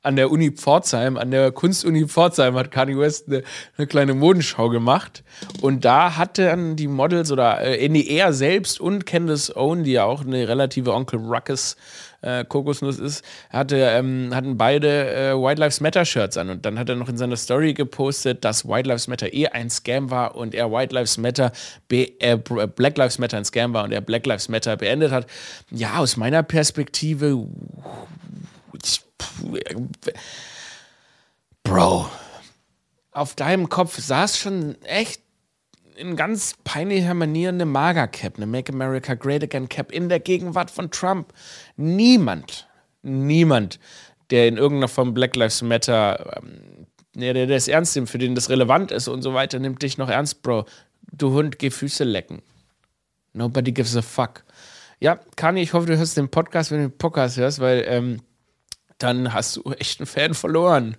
an 0.09 0.15
der 0.15 0.31
Uni 0.31 0.49
Pforzheim, 0.49 1.17
an 1.17 1.29
der 1.29 1.51
Kunstuni 1.51 2.07
Pforzheim 2.07 2.55
hat 2.55 2.71
Kanye 2.71 2.97
West 2.97 3.27
eine, 3.27 3.43
eine, 3.77 3.85
kleine 3.85 4.15
Modenschau 4.15 4.69
gemacht. 4.69 5.23
Und 5.61 5.85
da 5.85 6.17
hatten 6.17 6.75
die 6.75 6.87
Models 6.87 7.31
oder 7.31 7.61
äh, 7.61 7.85
er 7.85 8.33
selbst 8.33 8.81
und 8.81 9.05
Candace 9.05 9.55
Owen, 9.55 9.83
die 9.83 9.91
ja 9.91 10.05
auch 10.05 10.21
eine 10.21 10.47
relative 10.47 10.95
Onkel 10.95 11.19
Ruckus 11.19 11.77
äh, 12.21 12.43
Kokosnuss 12.43 12.97
ist, 12.97 13.23
hatte, 13.51 13.77
ähm, 13.77 14.31
hatten 14.33 14.57
beide 14.57 15.13
äh, 15.13 15.33
White 15.35 15.61
Lives 15.61 15.79
Matter 15.79 16.05
Shirts 16.05 16.37
an. 16.37 16.49
Und 16.49 16.65
dann 16.65 16.79
hat 16.79 16.89
er 16.89 16.95
noch 16.95 17.07
in 17.07 17.17
seiner 17.19 17.37
Story 17.37 17.75
gepostet, 17.75 18.43
dass 18.43 18.67
White 18.67 18.89
Lives 18.89 19.07
Matter 19.07 19.31
eh 19.31 19.47
ein 19.49 19.69
Scam 19.69 20.09
war 20.09 20.35
und 20.35 20.55
er 20.55 20.71
White 20.71 20.95
Lives 20.95 21.19
Matter, 21.19 21.51
äh, 21.91 22.35
Black 22.35 22.97
Lives 22.97 23.19
Matter 23.19 23.37
ein 23.37 23.45
Scam 23.45 23.73
war 23.75 23.83
und 23.83 23.91
er 23.91 24.01
Black 24.01 24.25
Lives 24.25 24.49
Matter 24.49 24.75
beendet 24.75 25.11
hat. 25.11 25.27
Ja, 25.69 25.97
aus 25.97 26.17
meiner 26.17 26.41
Perspektive. 26.41 27.45
Bro, 31.63 32.09
auf 33.11 33.35
deinem 33.35 33.69
Kopf 33.69 33.99
saß 33.99 34.37
schon 34.37 34.81
echt 34.83 35.21
in 35.95 36.15
ganz 36.15 36.55
peinlicher 36.63 37.13
Manier 37.13 37.49
eine 37.49 37.65
MAGA-Cap, 37.65 38.37
eine 38.37 38.45
Make 38.45 38.71
America 38.71 39.13
Great 39.13 39.43
Again 39.43 39.67
Cap 39.67 39.91
in 39.91 40.09
der 40.09 40.19
Gegenwart 40.19 40.71
von 40.71 40.89
Trump. 40.91 41.33
Niemand, 41.75 42.67
niemand, 43.01 43.79
der 44.29 44.47
in 44.47 44.57
irgendeiner 44.57 44.87
Form 44.87 45.13
Black 45.13 45.35
Lives 45.35 45.61
Matter, 45.61 46.37
ähm, 46.37 46.87
der, 47.15 47.33
der 47.33 47.47
das 47.47 47.67
ernst 47.67 47.95
nimmt, 47.95 48.09
für 48.09 48.17
den 48.17 48.35
das 48.35 48.49
relevant 48.49 48.91
ist 48.91 49.07
und 49.07 49.21
so 49.21 49.33
weiter, 49.33 49.59
nimmt 49.59 49.81
dich 49.81 49.97
noch 49.97 50.09
ernst, 50.09 50.41
Bro. 50.41 50.65
Du 51.11 51.31
Hund, 51.33 51.59
geh 51.59 51.69
Füße 51.69 52.03
lecken. 52.03 52.41
Nobody 53.33 53.71
gives 53.71 53.95
a 53.95 54.01
fuck. 54.01 54.43
Ja, 54.99 55.19
Kani, 55.35 55.61
ich 55.61 55.73
hoffe, 55.73 55.87
du 55.87 55.97
hörst 55.97 56.17
den 56.17 56.29
Podcast, 56.29 56.71
wenn 56.71 56.83
du 56.83 56.89
den 56.89 56.97
Podcast 56.97 57.37
hörst, 57.37 57.59
weil 57.59 57.83
ähm, 57.87 58.21
dann 58.99 59.33
hast 59.33 59.55
du 59.55 59.63
echt 59.71 59.99
einen 59.99 60.07
Fan 60.07 60.33
verloren. 60.33 60.97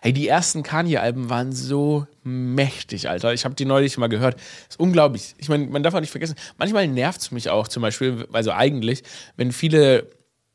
Hey, 0.00 0.12
die 0.12 0.26
ersten 0.26 0.64
Kanye-Alben 0.64 1.30
waren 1.30 1.52
so 1.52 2.08
mächtig, 2.24 3.08
Alter. 3.08 3.32
Ich 3.34 3.44
habe 3.44 3.54
die 3.54 3.64
neulich 3.64 3.98
mal 3.98 4.08
gehört. 4.08 4.36
ist 4.68 4.80
unglaublich. 4.80 5.36
Ich 5.38 5.48
meine, 5.48 5.66
man 5.66 5.84
darf 5.84 5.94
auch 5.94 6.00
nicht 6.00 6.10
vergessen, 6.10 6.34
manchmal 6.58 6.88
nervt 6.88 7.20
es 7.20 7.30
mich 7.30 7.50
auch 7.50 7.68
zum 7.68 7.82
Beispiel, 7.82 8.26
also 8.32 8.50
eigentlich, 8.50 9.04
wenn 9.36 9.52
viele 9.52 10.08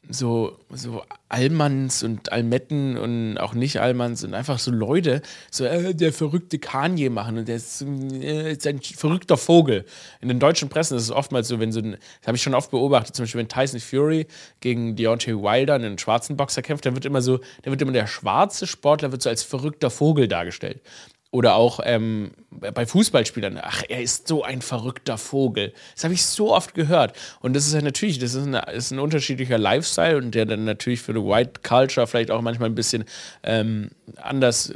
so, 0.10 0.58
so 0.70 1.04
Allmanns 1.30 2.04
und 2.04 2.32
Almetten 2.32 2.98
und 2.98 3.38
auch 3.38 3.54
nicht 3.54 3.80
Allmanns 3.80 4.24
und 4.24 4.34
einfach 4.34 4.60
so 4.60 4.72
Leute, 4.72 5.22
so 5.52 5.66
äh, 5.66 5.94
der 5.94 6.14
verrückte 6.14 6.60
Kanye 6.60 7.10
machen 7.10 7.38
und 7.38 7.48
der 7.48 7.58
ist, 7.58 7.82
äh, 7.82 8.54
ist, 8.54 8.66
ein 8.66 8.80
verrückter 8.82 9.38
Vogel. 9.38 9.86
In 10.22 10.30
den 10.30 10.40
deutschen 10.40 10.70
Pressen 10.70 10.98
ist 10.98 11.04
es 11.04 11.12
oftmals 11.12 11.48
so, 11.48 11.60
wenn 11.60 11.72
so 11.72 11.80
ein, 11.80 11.98
das 12.20 12.28
habe 12.28 12.38
ich 12.38 12.44
schon 12.44 12.54
oft 12.54 12.72
beobachtet, 12.72 13.16
zum 13.16 13.24
Beispiel 13.24 13.40
wenn 13.40 13.50
Tyson 13.50 13.80
Fury 13.80 14.28
gegen 14.62 14.96
Deontay 14.96 15.34
Wilder, 15.34 15.76
einen 15.76 15.98
schwarzen 15.98 16.38
Boxer 16.38 16.62
kämpft, 16.62 16.86
dann 16.86 16.96
wird 16.96 17.06
immer 17.06 17.22
so, 17.22 17.38
dann 17.64 17.72
wird 17.72 17.82
immer 17.82 17.92
der 17.92 18.08
schwarze 18.08 18.68
Sportler 18.68 19.12
wird 19.12 19.22
so 19.22 19.30
als 19.30 19.44
verrückter 19.44 19.90
Vogel 19.90 20.28
dargestellt. 20.28 20.82
Oder 21.30 21.56
auch 21.56 21.82
ähm, 21.84 22.32
bei 22.50 22.86
Fußballspielern, 22.86 23.60
ach, 23.62 23.84
er 23.88 24.02
ist 24.02 24.28
so 24.28 24.44
ein 24.44 24.62
verrückter 24.62 25.18
Vogel. 25.18 25.74
Das 25.94 26.06
habe 26.06 26.14
ich 26.14 26.26
so 26.26 26.54
oft 26.54 26.74
gehört. 26.74 27.14
Und 27.42 27.54
das 27.54 27.68
ist 27.68 27.74
ja 27.74 27.82
natürlich, 27.82 28.18
das 28.18 28.34
ist, 28.34 28.48
eine, 28.48 28.62
ist 28.72 28.92
ein 28.92 29.00
unterschiedlicher 29.00 29.58
Lifestyle 29.58 30.18
und 30.18 30.34
der 30.34 30.46
dann 30.46 30.64
natürlich 30.64 31.02
für 31.02 31.12
eine 31.12 31.26
White 31.26 31.62
Culture 31.64 32.08
vielleicht 32.08 32.32
auch 32.32 32.42
manchmal 32.42 32.70
ein 32.70 32.76
bisschen 32.76 33.04
ähm, 33.44 33.90
anders 34.16 34.74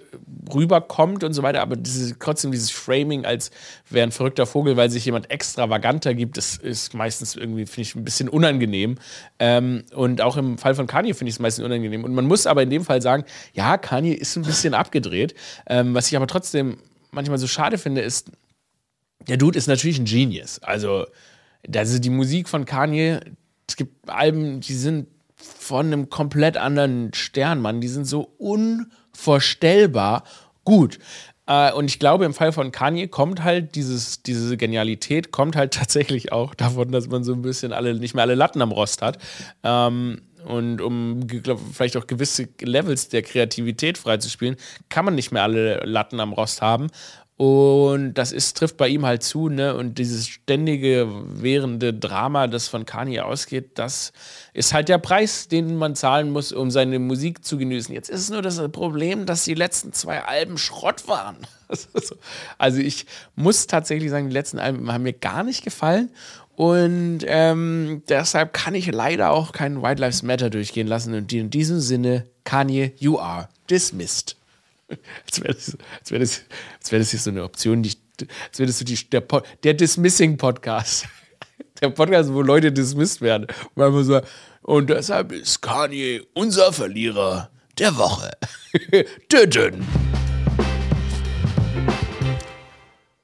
rüberkommt 0.54 1.24
und 1.24 1.34
so 1.34 1.42
weiter. 1.42 1.62
Aber 1.62 1.78
dieses, 1.78 2.16
trotzdem 2.20 2.52
dieses 2.52 2.70
Framing 2.70 3.26
als 3.26 3.50
wäre 3.90 4.06
ein 4.06 4.12
verrückter 4.12 4.46
Vogel, 4.46 4.76
weil 4.76 4.90
sich 4.90 5.06
jemand 5.06 5.32
extravaganter 5.32 6.14
gibt, 6.14 6.38
das 6.38 6.58
ist 6.58 6.94
meistens 6.94 7.36
irgendwie, 7.36 7.66
finde 7.66 7.82
ich, 7.82 7.96
ein 7.96 8.04
bisschen 8.04 8.28
unangenehm. 8.28 8.98
Ähm, 9.40 9.84
und 9.96 10.22
auch 10.22 10.36
im 10.36 10.58
Fall 10.58 10.76
von 10.76 10.86
Kanye 10.86 11.14
finde 11.14 11.30
ich 11.30 11.36
es 11.36 11.40
meistens 11.40 11.64
unangenehm. 11.64 12.04
Und 12.04 12.14
man 12.14 12.26
muss 12.26 12.46
aber 12.46 12.62
in 12.62 12.70
dem 12.70 12.84
Fall 12.84 13.02
sagen, 13.02 13.24
ja, 13.54 13.78
Kanye 13.78 14.14
ist 14.14 14.36
ein 14.36 14.44
bisschen 14.44 14.74
abgedreht. 14.74 15.34
Ähm, 15.66 15.96
was 15.96 16.08
ich 16.08 16.16
aber 16.18 16.28
trotzdem 16.28 16.41
manchmal 17.12 17.38
so 17.38 17.48
schade 17.48 17.78
finde, 17.78 18.02
ist, 18.02 18.32
der 19.28 19.38
Dude 19.38 19.58
ist 19.58 19.68
natürlich 19.68 20.00
ein 20.00 20.06
Genius. 20.06 20.60
Also, 20.60 21.06
also 21.74 22.00
die 22.00 22.10
Musik 22.10 22.50
von 22.50 22.66
Kanye, 22.66 23.20
es 23.68 23.76
gibt 23.76 24.10
Alben, 24.10 24.62
die 24.62 24.74
sind 24.74 25.08
von 25.36 25.88
einem 25.88 26.10
komplett 26.10 26.58
anderen 26.58 27.14
Stern, 27.14 27.62
Mann. 27.62 27.82
Die 27.82 27.88
sind 27.88 28.06
so 28.06 28.32
unvorstellbar 28.38 30.24
gut. 30.64 31.00
Äh, 31.48 31.72
und 31.74 31.86
ich 31.86 32.00
glaube, 32.00 32.26
im 32.26 32.34
Fall 32.34 32.52
von 32.52 32.72
Kanye 32.72 33.08
kommt 33.08 33.44
halt 33.44 33.76
dieses, 33.76 34.24
diese 34.24 34.58
Genialität, 34.58 35.32
kommt 35.32 35.56
halt 35.56 35.74
tatsächlich 35.76 36.32
auch 36.32 36.54
davon, 36.56 36.92
dass 36.92 37.08
man 37.08 37.24
so 37.24 37.34
ein 37.34 37.42
bisschen 37.42 37.74
alle, 37.74 37.96
nicht 37.96 38.14
mehr 38.14 38.24
alle 38.24 38.36
Latten 38.36 38.62
am 38.62 38.72
Rost 38.72 39.02
hat. 39.02 39.18
Ähm, 39.64 40.22
und 40.46 40.82
um 40.82 41.28
glaub, 41.28 41.60
vielleicht 41.74 41.98
auch 41.98 42.08
gewisse 42.08 42.48
Levels 42.62 43.10
der 43.10 43.22
Kreativität 43.22 43.98
freizuspielen, 43.98 44.56
kann 44.90 45.06
man 45.06 45.16
nicht 45.16 45.32
mehr 45.32 45.44
alle 45.44 45.78
Latten 45.86 46.20
am 46.20 46.34
Rost 46.34 46.62
haben. 46.62 46.90
Und 47.42 48.14
das 48.14 48.32
ist, 48.32 48.56
trifft 48.56 48.78
bei 48.78 48.88
ihm 48.88 49.04
halt 49.04 49.24
zu, 49.24 49.50
ne? 49.50 49.76
Und 49.76 49.98
dieses 49.98 50.28
ständige, 50.28 51.08
währende 51.26 51.92
Drama, 51.92 52.46
das 52.46 52.68
von 52.68 52.86
Kanye 52.86 53.22
ausgeht, 53.22 53.80
das 53.80 54.14
ist 54.54 54.76
halt 54.76 54.90
der 54.90 55.00
Preis, 55.00 55.48
den 55.48 55.76
man 55.76 55.96
zahlen 55.96 56.30
muss, 56.30 56.52
um 56.52 56.70
seine 56.70 57.00
Musik 57.00 57.44
zu 57.44 57.58
genießen. 57.58 57.96
Jetzt 57.96 58.12
ist 58.12 58.30
nur 58.30 58.44
das 58.44 58.62
Problem, 58.72 59.26
dass 59.26 59.44
die 59.44 59.56
letzten 59.56 59.92
zwei 59.92 60.24
Alben 60.24 60.60
Schrott 60.60 61.08
waren. 61.08 61.38
Also 62.58 62.80
ich 62.80 63.06
muss 63.36 63.66
tatsächlich 63.66 64.10
sagen, 64.10 64.28
die 64.28 64.34
letzten 64.34 64.60
Alben 64.60 64.92
haben 64.92 65.04
mir 65.04 65.14
gar 65.14 65.44
nicht 65.44 65.64
gefallen. 65.64 66.12
Und 66.62 67.22
ähm, 67.26 68.04
deshalb 68.08 68.54
kann 68.54 68.76
ich 68.76 68.86
leider 68.86 69.32
auch 69.32 69.52
keinen 69.52 69.82
White 69.82 70.00
Lives 70.00 70.22
Matter 70.22 70.52
durchgehen 70.52 70.86
lassen. 70.86 71.16
Und 71.16 71.34
in 71.34 71.50
diesem 71.50 71.80
Sinne, 71.80 72.28
Kanye, 72.44 72.92
you 73.00 73.18
are 73.18 73.50
dismissed. 73.68 74.38
Als 75.26 75.42
wäre 75.42 75.56
das, 75.56 75.76
als 76.00 76.12
wär 76.12 76.20
das, 76.20 76.44
als 76.78 76.92
wär 76.92 77.00
das 77.00 77.10
hier 77.10 77.20
so 77.20 77.32
eine 77.32 77.44
Option, 77.46 77.82
die, 77.82 77.94
als 78.48 78.60
wäre 78.60 78.68
das 78.68 78.78
so 78.78 78.86
die, 78.86 79.10
der, 79.10 79.24
der 79.64 79.74
Dismissing-Podcast. 79.74 81.08
Der 81.82 81.90
Podcast, 81.90 82.32
wo 82.32 82.44
Leute 82.44 82.72
dismissed 82.72 83.22
werden. 83.22 83.48
Weil 83.74 83.90
man 83.90 84.04
so, 84.04 84.22
und 84.62 84.92
deshalb 84.92 85.32
ist 85.32 85.62
Kanye 85.64 86.22
unser 86.36 86.72
Verlierer 86.72 87.50
der 87.80 87.98
Woche. 87.98 88.30
Töten. 89.30 89.84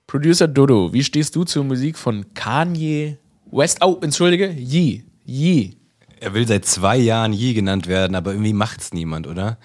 Producer 0.07 0.47
Dodo, 0.47 0.91
wie 0.91 1.03
stehst 1.03 1.35
du 1.35 1.43
zur 1.43 1.65
Musik 1.65 1.99
von 1.99 2.33
Kanye 2.33 3.19
West? 3.51 3.79
Oh, 3.81 3.97
entschuldige, 4.01 4.49
Yee. 4.49 5.03
Yee. 5.25 5.77
Er 6.19 6.33
will 6.33 6.47
seit 6.47 6.65
zwei 6.65 6.97
Jahren 6.97 7.31
Yee 7.31 7.53
genannt 7.53 7.87
werden, 7.87 8.15
aber 8.15 8.31
irgendwie 8.31 8.53
macht's 8.53 8.91
niemand, 8.91 9.27
oder? 9.27 9.57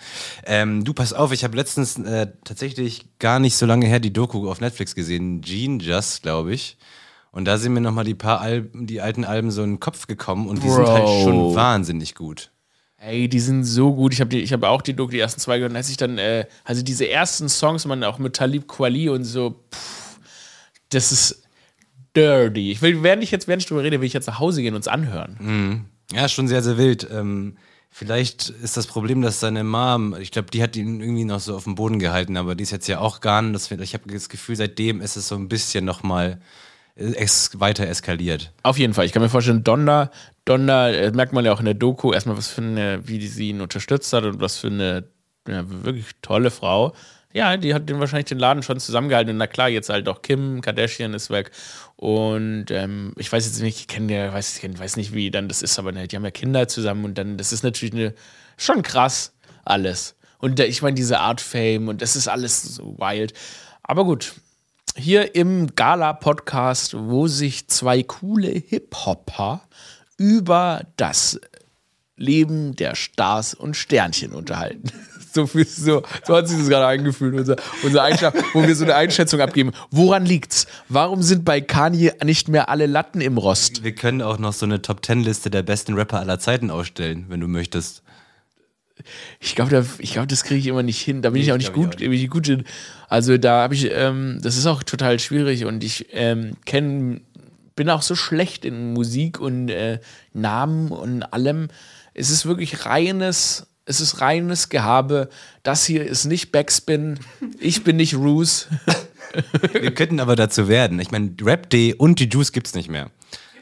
Ähm, 0.45 0.85
du, 0.85 0.93
pass 0.93 1.13
auf, 1.13 1.33
ich 1.33 1.45
habe 1.45 1.57
letztens 1.57 1.99
äh, 1.99 2.27
tatsächlich 2.45 3.19
gar 3.19 3.39
nicht 3.39 3.57
so 3.57 3.65
lange 3.65 3.87
her 3.87 4.01
die 4.01 4.13
Doku 4.13 4.51
auf 4.51 4.61
Netflix 4.61 4.95
gesehen, 4.95 5.41
Gene 5.41 5.83
Just, 5.83 6.23
glaube 6.23 6.53
ich. 6.53 6.77
Und 7.31 7.47
da 7.47 7.57
sind 7.57 7.73
mir 7.73 7.81
nochmal 7.81 8.05
die 8.05 8.15
paar 8.15 8.43
Alben, 8.43 8.87
die 8.87 9.01
alten 9.01 9.25
Alben 9.25 9.51
so 9.51 9.63
in 9.63 9.75
den 9.75 9.81
Kopf 9.81 10.07
gekommen 10.07 10.47
und 10.49 10.63
die 10.63 10.67
Bro. 10.67 10.77
sind 10.77 10.89
halt 10.89 11.09
schon 11.09 11.55
wahnsinnig 11.55 12.15
gut. 12.15 12.51
Ey, 12.99 13.29
die 13.29 13.41
sind 13.41 13.65
so 13.65 13.95
gut. 13.95 14.13
Ich 14.13 14.21
habe 14.21 14.37
hab 14.37 14.63
auch 14.65 14.83
die 14.83 14.95
Doku, 14.95 15.11
die 15.11 15.19
ersten 15.19 15.41
zwei 15.41 15.57
gehört. 15.57 15.75
als 15.75 15.89
ich 15.89 15.97
dann, 15.97 16.19
äh, 16.19 16.47
also 16.65 16.83
diese 16.83 17.09
ersten 17.09 17.49
Songs, 17.49 17.87
man 17.87 18.05
auch 18.05 18.19
mit 18.19 18.37
Talib 18.37 18.69
Kweli 18.69 19.09
und 19.09 19.25
so, 19.25 19.65
pff, 19.73 20.19
das 20.91 21.11
ist 21.11 21.43
dirty. 22.17 22.71
Ich 22.71 22.83
will, 22.83 23.03
während 23.03 23.23
ich 23.23 23.31
jetzt, 23.31 23.49
während 23.49 23.63
ich 23.63 23.69
drüber 23.69 23.83
rede, 23.83 24.01
will 24.01 24.07
ich 24.07 24.13
jetzt 24.13 24.27
nach 24.27 24.39
Hause 24.39 24.63
gehen 24.63 24.75
und 24.75 24.79
uns 24.79 24.89
anhören. 24.89 25.37
Mhm. 25.41 25.85
Ja, 26.13 26.29
schon 26.29 26.49
sehr, 26.49 26.63
sehr 26.63 26.77
wild. 26.77 27.09
Ähm, 27.11 27.57
vielleicht 27.91 28.51
ist 28.51 28.77
das 28.77 28.87
Problem, 28.87 29.23
dass 29.23 29.41
seine 29.41 29.65
Mom, 29.65 30.15
ich 30.21 30.31
glaube, 30.31 30.51
die 30.51 30.63
hat 30.63 30.77
ihn 30.77 31.01
irgendwie 31.01 31.25
noch 31.25 31.41
so 31.41 31.57
auf 31.57 31.65
dem 31.65 31.75
Boden 31.75 31.99
gehalten, 31.99 32.37
aber 32.37 32.55
die 32.55 32.63
ist 32.63 32.71
jetzt 32.71 32.89
ja 32.89 32.99
auch 32.99 33.21
gar 33.21 33.43
nicht. 33.43 33.71
Ich 33.71 33.95
habe 33.95 34.13
das 34.13 34.29
Gefühl, 34.29 34.57
seitdem 34.57 35.01
ist 35.01 35.17
es 35.17 35.29
so 35.29 35.37
ein 35.37 35.49
bisschen 35.49 35.85
nochmal 35.85 36.41
äh, 36.97 37.15
es 37.17 37.59
weiter 37.61 37.87
eskaliert. 37.87 38.53
Auf 38.63 38.79
jeden 38.79 38.95
Fall. 38.95 39.07
Ich 39.07 39.13
kann 39.13 39.23
mir 39.23 39.29
vorstellen, 39.29 39.65
Donda, 39.65 40.11
Donda, 40.45 40.91
äh, 40.91 41.11
merkt 41.13 41.33
man 41.33 41.45
ja 41.45 41.53
auch 41.53 41.61
in 41.61 41.67
der 41.67 41.75
Doku, 41.75 42.13
erstmal, 42.13 42.37
was 42.37 42.49
für 42.49 42.63
eine, 42.63 43.07
wie 43.07 43.27
sie 43.27 43.51
ihn 43.51 43.61
unterstützt 43.61 44.13
hat 44.13 44.25
und 44.25 44.41
was 44.41 44.59
für 44.59 44.69
eine 44.69 45.05
ja, 45.49 45.65
wirklich 45.67 46.07
tolle 46.21 46.51
Frau. 46.51 46.95
Ja, 47.35 47.57
die 47.57 47.73
hat 47.73 47.89
den 47.89 47.99
wahrscheinlich 47.99 48.27
den 48.27 48.39
Laden 48.39 48.63
schon 48.63 48.79
zusammengehalten. 48.79 49.31
Und 49.33 49.39
na 49.39 49.47
klar, 49.47 49.69
jetzt 49.69 49.89
halt 49.89 50.09
auch 50.09 50.21
Kim 50.21 50.61
Kardashian 50.61 51.15
ist 51.15 51.31
weg. 51.31 51.51
Und 52.03 52.73
ähm, 52.73 53.13
ich 53.17 53.31
weiß 53.31 53.47
jetzt 53.47 53.63
nicht, 53.63 53.79
ich 53.79 53.87
kenne 53.87 54.13
ja, 54.13 54.33
weiß, 54.33 54.61
ich 54.61 54.79
weiß 54.81 54.97
nicht, 54.97 55.15
wie 55.15 55.31
dann 55.31 55.47
das 55.47 55.63
ist, 55.63 55.79
aber 55.79 55.93
ne, 55.93 56.09
die 56.09 56.17
haben 56.17 56.25
ja 56.25 56.33
Kinder 56.33 56.67
zusammen 56.67 57.05
und 57.05 57.17
dann, 57.17 57.37
das 57.37 57.53
ist 57.53 57.63
natürlich 57.63 57.95
eine, 57.95 58.13
schon 58.57 58.83
krass 58.83 59.35
alles. 59.65 60.17
Und 60.39 60.59
ich 60.59 60.83
meine, 60.83 60.97
diese 60.97 61.21
Art 61.21 61.41
Fame 61.41 61.87
und 61.87 62.03
das 62.03 62.17
ist 62.17 62.27
alles 62.27 62.61
so 62.61 62.99
wild. 62.99 63.35
Aber 63.85 64.05
gut, 64.05 64.35
hier 64.97 65.37
im 65.37 65.77
Gala-Podcast, 65.77 66.97
wo 66.99 67.29
sich 67.29 67.69
zwei 67.69 68.03
coole 68.03 68.51
Hip-Hopper 68.51 69.63
über 70.17 70.85
das 70.97 71.41
Leben 72.17 72.75
der 72.75 72.97
Stars 72.97 73.55
und 73.55 73.77
Sternchen 73.77 74.33
unterhalten. 74.33 74.91
So, 75.33 75.47
viel, 75.47 75.67
so, 75.67 76.03
so 76.27 76.37
hat 76.37 76.47
sich 76.47 76.59
das 76.59 76.69
gerade 76.69 76.87
eingefühlt, 76.87 77.35
unser, 77.35 77.57
unser 77.83 78.03
wo 78.53 78.67
wir 78.67 78.77
so 78.77 78.85
eine 78.85 78.95
Einschätzung 78.95 79.41
abgeben. 79.41 79.73
Woran 79.91 80.27
liegt's? 80.27 80.67
Warum 80.91 81.23
sind 81.23 81.47
bei 81.47 81.63
Kanye 81.63 82.13
nicht 82.23 82.49
mehr 82.49 82.69
alle 82.69 82.85
Latten 82.85 83.23
im 83.23 83.39
Rost? 83.39 83.83
Wir 83.83 83.95
können 83.95 84.21
auch 84.21 84.39
noch 84.39 84.53
so 84.53 84.67
eine 84.67 84.83
Top-Ten-Liste 84.83 85.49
der 85.49 85.63
besten 85.63 85.95
Rapper 85.95 86.21
aller 86.21 86.39
Zeiten 86.39 86.71
ausstellen, 86.71 87.25
wenn 87.29 87.41
du 87.41 87.49
möchtest. 87.49 88.03
Ich 89.41 89.55
glaube, 89.55 89.71
da, 89.71 89.83
glaub, 89.99 90.29
das 90.29 90.45
kriege 90.45 90.61
ich 90.61 90.67
immer 90.67 90.83
nicht 90.83 91.01
hin. 91.01 91.23
Da 91.23 91.31
bin 91.31 91.41
ich, 91.41 91.49
ich 91.49 91.53
auch 91.53 91.57
nicht 91.57 91.73
gut, 91.73 92.01
ich 92.01 92.09
auch 92.09 92.11
nicht. 92.11 92.31
gut 92.31 92.47
hin. 92.47 92.65
Also 93.09 93.39
da 93.39 93.63
habe 93.63 93.75
ich, 93.75 93.91
ähm, 93.91 94.39
das 94.43 94.59
ist 94.59 94.67
auch 94.67 94.83
total 94.83 95.19
schwierig 95.19 95.65
und 95.65 95.83
ich 95.83 96.09
ähm, 96.13 96.53
kenne, 96.67 97.23
bin 97.75 97.89
auch 97.89 98.03
so 98.03 98.15
schlecht 98.15 98.67
in 98.67 98.93
Musik 98.93 99.41
und 99.41 99.71
äh, 99.71 99.99
Namen 100.35 100.91
und 100.91 101.23
allem. 101.23 101.69
Es 102.13 102.29
ist 102.29 102.45
wirklich 102.45 102.85
reines 102.85 103.67
es 103.85 104.01
ist 104.01 104.21
reines 104.21 104.69
Gehabe. 104.69 105.29
Das 105.63 105.85
hier 105.85 106.05
ist 106.05 106.25
nicht 106.25 106.53
Backspin. 106.53 107.19
Ich 107.59 107.85
bin 107.85 107.97
nicht 107.97 108.15
Roos. 108.15 108.69
Wir 109.73 109.95
könnten 109.95 110.21
aber 110.21 110.37
dazu 110.37 110.69
werden. 110.69 111.01
Ich 111.01 111.11
meine, 111.11 111.35
Rap 111.43 111.71
Day 111.71 111.95
und 111.95 112.21
die 112.21 112.29
Juice 112.29 112.53
gibt 112.53 112.67
es 112.67 112.75
nicht 112.75 112.91
mehr. 112.91 113.11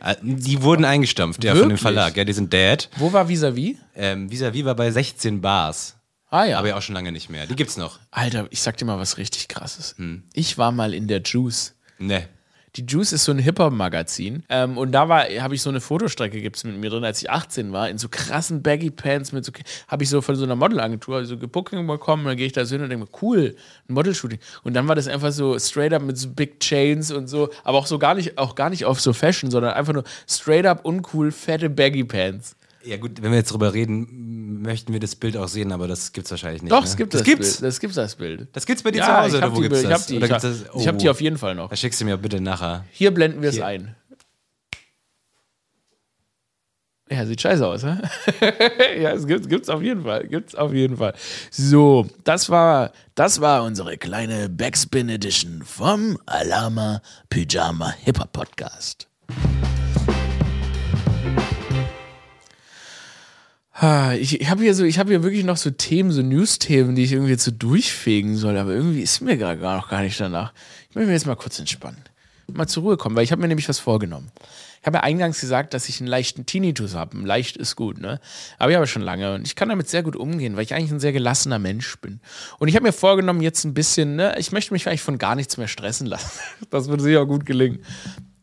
Äh, 0.02 0.16
die 0.22 0.62
wurden 0.62 0.84
eingestampft, 0.84 1.44
ja, 1.44 1.52
Wirklich? 1.52 1.62
von 1.62 1.68
dem 1.70 1.78
Verlag. 1.78 2.16
Ja, 2.16 2.24
die 2.24 2.32
sind 2.32 2.52
dead. 2.52 2.88
Wo 2.96 3.12
war 3.12 3.28
Visavi? 3.28 3.78
Ähm, 3.94 4.30
Visavi 4.30 4.64
war 4.64 4.74
bei 4.74 4.90
16 4.90 5.40
Bars. 5.40 5.96
Ah 6.30 6.44
ja. 6.44 6.58
Aber 6.58 6.68
ja 6.68 6.76
auch 6.76 6.82
schon 6.82 6.94
lange 6.94 7.12
nicht 7.12 7.28
mehr. 7.28 7.46
Die 7.46 7.56
gibt's 7.56 7.76
noch. 7.76 7.98
Alter, 8.10 8.46
ich 8.50 8.62
sag 8.62 8.76
dir 8.76 8.84
mal 8.84 8.98
was 8.98 9.18
richtig 9.18 9.48
krasses. 9.48 9.94
Hm. 9.98 10.24
Ich 10.32 10.58
war 10.58 10.72
mal 10.72 10.94
in 10.94 11.08
der 11.08 11.22
Juice. 11.22 11.74
Ne. 11.98 12.28
Die 12.76 12.84
Juice 12.86 13.12
ist 13.12 13.24
so 13.24 13.32
ein 13.32 13.38
Hip-Hop-Magazin. 13.38 14.44
Ähm, 14.48 14.78
und 14.78 14.92
da 14.92 15.08
habe 15.08 15.54
ich 15.54 15.62
so 15.62 15.70
eine 15.70 15.80
Fotostrecke 15.80 16.40
gibt's 16.40 16.62
mit 16.64 16.76
mir 16.76 16.90
drin, 16.90 17.04
als 17.04 17.20
ich 17.20 17.28
18 17.28 17.72
war, 17.72 17.88
in 17.88 17.98
so 17.98 18.08
krassen 18.08 18.62
Baggy 18.62 18.90
Pants 18.90 19.32
mit 19.32 19.44
so, 19.44 19.52
habe 19.88 20.04
ich 20.04 20.08
so 20.08 20.20
von 20.20 20.36
so 20.36 20.44
einer 20.44 20.54
Modelagentur 20.56 21.24
so 21.24 21.36
Booking 21.36 21.86
bekommen. 21.86 22.22
Und 22.22 22.28
dann 22.28 22.36
gehe 22.36 22.46
ich 22.46 22.52
da 22.52 22.64
so 22.64 22.74
hin 22.74 22.82
und 22.82 22.90
denke 22.90 23.06
mir, 23.06 23.18
cool, 23.22 23.56
ein 23.88 23.94
Model-Shooting. 23.94 24.38
Und 24.62 24.74
dann 24.74 24.86
war 24.86 24.94
das 24.94 25.08
einfach 25.08 25.32
so 25.32 25.58
straight 25.58 25.92
up 25.92 26.02
mit 26.02 26.16
so 26.16 26.28
Big 26.28 26.60
Chains 26.60 27.10
und 27.10 27.26
so, 27.28 27.50
aber 27.64 27.78
auch 27.78 27.86
so 27.86 27.98
gar 27.98 28.14
nicht, 28.14 28.38
auch 28.38 28.54
gar 28.54 28.70
nicht 28.70 28.84
auf 28.84 29.00
so 29.00 29.12
Fashion, 29.12 29.50
sondern 29.50 29.72
einfach 29.72 29.92
nur 29.92 30.04
straight 30.28 30.66
up 30.66 30.84
uncool, 30.84 31.32
fette 31.32 31.68
Baggy 31.68 32.04
Pants. 32.04 32.56
Ja, 32.82 32.96
gut, 32.96 33.22
wenn 33.22 33.30
wir 33.30 33.38
jetzt 33.38 33.52
drüber 33.52 33.74
reden, 33.74 34.62
möchten 34.62 34.92
wir 34.92 35.00
das 35.00 35.14
Bild 35.14 35.36
auch 35.36 35.48
sehen, 35.48 35.72
aber 35.72 35.86
das 35.86 36.12
gibt 36.12 36.26
es 36.26 36.30
wahrscheinlich 36.30 36.62
nicht. 36.62 36.72
Doch, 36.72 36.80
ne? 36.80 36.86
es 36.86 36.96
gibt 36.96 37.12
das, 37.12 37.20
das 37.20 37.26
gibt's. 37.26 37.56
Bild. 37.56 37.68
Das 37.68 37.80
gibt's 37.80 37.96
das 37.96 38.14
Bild. 38.16 38.48
Das 38.52 38.66
gibt's 38.66 38.82
bei 38.82 38.90
dir 38.90 38.98
ja, 38.98 39.06
zu 39.06 39.16
Hause 39.16 39.38
oder 39.38 39.56
wo 39.56 39.60
gibt's 39.60 39.82
das? 39.82 40.10
Ich 40.10 40.22
habe 40.22 40.40
die, 40.40 40.48
ich, 40.48 40.74
oh. 40.74 40.86
hab 40.86 40.98
die 40.98 41.08
auf 41.10 41.20
jeden 41.20 41.38
Fall 41.38 41.54
noch. 41.54 41.68
Da 41.68 41.76
schickst 41.76 42.00
du 42.00 42.04
mir 42.04 42.16
bitte 42.16 42.40
nachher. 42.40 42.84
Hier 42.90 43.10
blenden 43.12 43.42
wir 43.42 43.50
es 43.50 43.60
ein. 43.60 43.94
Ja, 47.10 47.26
sieht 47.26 47.40
scheiße 47.40 47.66
aus, 47.66 47.82
hä? 47.82 47.96
ja, 49.02 49.10
es 49.10 49.26
gibt, 49.26 49.48
gibt's 49.48 49.68
auf 49.68 49.82
jeden 49.82 50.04
Fall, 50.04 50.28
gibt's 50.28 50.54
auf 50.54 50.72
jeden 50.72 50.96
Fall. 50.96 51.12
So, 51.50 52.06
das 52.22 52.50
war, 52.50 52.92
das 53.16 53.40
war 53.40 53.64
unsere 53.64 53.98
kleine 53.98 54.48
Backspin 54.48 55.08
Edition 55.08 55.62
vom 55.64 56.18
Alama 56.26 57.02
Pyjama 57.28 57.92
Hip 58.04 58.20
Hop 58.20 58.32
Podcast. 58.32 59.09
Ich, 64.18 64.38
ich 64.40 64.50
habe 64.50 64.62
hier 64.62 64.74
so, 64.74 64.84
ich 64.84 64.98
habe 64.98 65.10
hier 65.10 65.22
wirklich 65.22 65.44
noch 65.44 65.56
so 65.56 65.70
Themen, 65.70 66.12
so 66.12 66.20
News-Themen, 66.20 66.94
die 66.94 67.04
ich 67.04 67.12
irgendwie 67.12 67.30
jetzt 67.30 67.44
so 67.44 67.50
durchfegen 67.50 68.36
soll, 68.36 68.58
aber 68.58 68.72
irgendwie 68.72 69.00
ist 69.00 69.22
mir 69.22 69.38
gerade 69.38 69.60
noch 69.62 69.88
gar 69.88 70.02
nicht 70.02 70.20
danach. 70.20 70.52
Ich 70.90 70.94
möchte 70.94 71.06
mir 71.06 71.14
jetzt 71.14 71.26
mal 71.26 71.36
kurz 71.36 71.58
entspannen. 71.58 72.02
Mal 72.52 72.66
zur 72.66 72.82
Ruhe 72.82 72.96
kommen, 72.96 73.16
weil 73.16 73.24
ich 73.24 73.32
habe 73.32 73.40
mir 73.40 73.48
nämlich 73.48 73.68
was 73.68 73.78
vorgenommen. 73.78 74.30
Ich 74.80 74.86
habe 74.86 74.96
ja 74.96 75.02
eingangs 75.02 75.40
gesagt, 75.40 75.72
dass 75.74 75.88
ich 75.88 76.00
einen 76.00 76.08
leichten 76.08 76.46
Tinnitus 76.46 76.94
habe. 76.94 77.16
Leicht 77.18 77.56
ist 77.56 77.76
gut, 77.76 77.98
ne? 78.00 78.18
Aber 78.58 78.70
ich 78.70 78.76
habe 78.76 78.86
schon 78.86 79.02
lange 79.02 79.34
und 79.34 79.46
ich 79.46 79.54
kann 79.54 79.68
damit 79.68 79.88
sehr 79.88 80.02
gut 80.02 80.16
umgehen, 80.16 80.56
weil 80.56 80.62
ich 80.62 80.74
eigentlich 80.74 80.90
ein 80.90 81.00
sehr 81.00 81.12
gelassener 81.12 81.58
Mensch 81.58 81.96
bin. 82.00 82.20
Und 82.58 82.68
ich 82.68 82.76
habe 82.76 82.84
mir 82.84 82.92
vorgenommen, 82.92 83.42
jetzt 83.42 83.64
ein 83.64 83.74
bisschen, 83.74 84.16
ne, 84.16 84.34
ich 84.38 84.52
möchte 84.52 84.72
mich 84.72 84.88
eigentlich 84.88 85.02
von 85.02 85.18
gar 85.18 85.34
nichts 85.36 85.58
mehr 85.58 85.68
stressen 85.68 86.06
lassen. 86.06 86.30
Das 86.70 86.88
würde 86.88 87.02
sicher 87.02 87.26
gut 87.26 87.46
gelingen. 87.46 87.80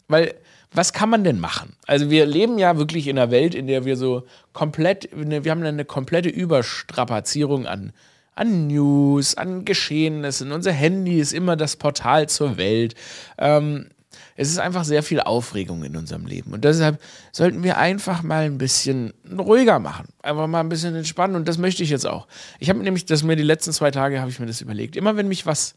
Weil 0.08 0.36
was 0.71 0.93
kann 0.93 1.10
man 1.10 1.23
denn 1.23 1.39
machen? 1.39 1.75
Also 1.86 2.10
wir 2.10 2.25
leben 2.25 2.58
ja 2.58 2.77
wirklich 2.77 3.08
in 3.08 3.17
einer 3.17 3.32
Welt, 3.32 3.56
in 3.56 3.67
der 3.67 3.86
wir 3.86 3.97
so 3.97 4.23
komplett, 4.53 5.10
wir 5.13 5.51
haben 5.51 5.63
eine 5.63 5.86
komplette 5.86 6.30
Überstrapazierung 6.30 7.65
an, 7.65 7.93
an 8.36 8.67
News, 8.67 9.36
an 9.36 9.65
Geschehnissen. 9.65 10.51
Unser 10.51 10.71
Handy 10.71 11.19
ist 11.19 11.34
immer 11.34 11.56
das 11.56 11.75
Portal 11.75 12.30
zur 12.30 12.58
Welt. 12.58 12.95
Ähm, 13.38 13.88
es 14.36 14.49
ist 14.49 14.60
einfach 14.60 14.84
sehr 14.84 15.01
viel 15.01 15.19
Aufregung 15.19 15.84
in 15.84 15.97
unserem 15.97 16.27
Leben. 16.27 16.53
Und 16.53 16.63
deshalb 16.63 17.01
sollten 17.32 17.63
wir 17.63 17.77
einfach 17.77 18.21
mal 18.21 18.43
ein 18.43 18.60
bisschen 18.60 19.13
ruhiger 19.38 19.80
machen. 19.80 20.10
Einfach 20.21 20.47
mal 20.47 20.60
ein 20.60 20.69
bisschen 20.69 20.95
entspannen. 20.95 21.36
Und 21.36 21.47
das 21.47 21.58
möchte 21.58 21.82
ich 21.82 21.89
jetzt 21.89 22.06
auch. 22.06 22.27
Ich 22.60 22.69
habe 22.69 22.80
nämlich, 22.80 23.06
das 23.06 23.23
mir 23.23 23.36
die 23.36 23.43
letzten 23.43 23.73
zwei 23.73 23.89
Tage 23.89 24.19
habe 24.21 24.30
ich 24.30 24.39
mir 24.39 24.45
das 24.45 24.62
überlegt. 24.62 24.95
Immer 24.95 25.17
wenn 25.17 25.27
mich 25.27 25.45
was. 25.47 25.75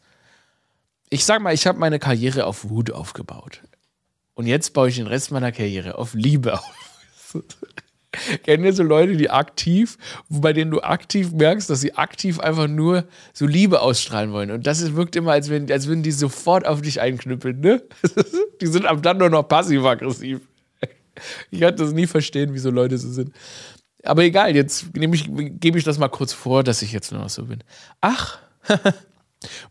Ich 1.09 1.25
sag 1.25 1.41
mal, 1.41 1.53
ich 1.53 1.65
habe 1.65 1.79
meine 1.79 1.99
Karriere 1.99 2.45
auf 2.45 2.69
Wut 2.69 2.91
aufgebaut. 2.91 3.61
Und 4.33 4.47
jetzt 4.47 4.73
baue 4.73 4.89
ich 4.89 4.95
den 4.95 5.07
Rest 5.07 5.31
meiner 5.31 5.51
Karriere 5.51 5.97
auf 5.97 6.13
Liebe 6.13 6.53
auf. 6.53 7.33
Kennen 8.43 8.65
ihr 8.65 8.73
so 8.73 8.83
Leute, 8.83 9.15
die 9.15 9.29
aktiv, 9.29 9.97
bei 10.29 10.51
denen 10.51 10.69
du 10.69 10.81
aktiv 10.81 11.31
merkst, 11.31 11.69
dass 11.69 11.79
sie 11.79 11.95
aktiv 11.95 12.39
einfach 12.39 12.67
nur 12.67 13.05
so 13.31 13.45
Liebe 13.45 13.79
ausstrahlen 13.79 14.33
wollen? 14.33 14.51
Und 14.51 14.67
das 14.67 14.81
ist, 14.81 14.95
wirkt 14.95 15.15
immer, 15.15 15.31
als, 15.31 15.49
wenn, 15.49 15.71
als 15.71 15.87
würden 15.87 16.03
die 16.03 16.11
sofort 16.11 16.67
auf 16.67 16.81
dich 16.81 16.99
einknüppeln, 16.99 17.61
ne? 17.61 17.81
die 18.61 18.67
sind 18.67 18.85
ab 18.85 19.01
dann 19.01 19.17
nur 19.17 19.29
noch 19.29 19.43
passiv-aggressiv. 19.43 20.41
Ich 21.51 21.59
kann 21.59 21.75
das 21.75 21.91
nie 21.91 22.07
verstehen, 22.07 22.53
wie 22.53 22.59
so 22.59 22.71
Leute 22.71 22.97
so 22.97 23.11
sind. 23.11 23.33
Aber 24.03 24.23
egal, 24.23 24.55
jetzt 24.55 24.85
ich, 24.95 25.29
gebe 25.59 25.77
ich 25.77 25.83
das 25.83 25.99
mal 25.99 26.07
kurz 26.07 26.31
vor, 26.31 26.63
dass 26.63 26.81
ich 26.81 26.93
jetzt 26.93 27.11
nur 27.11 27.21
noch 27.21 27.29
so 27.29 27.45
bin. 27.45 27.63
Ach, 27.99 28.39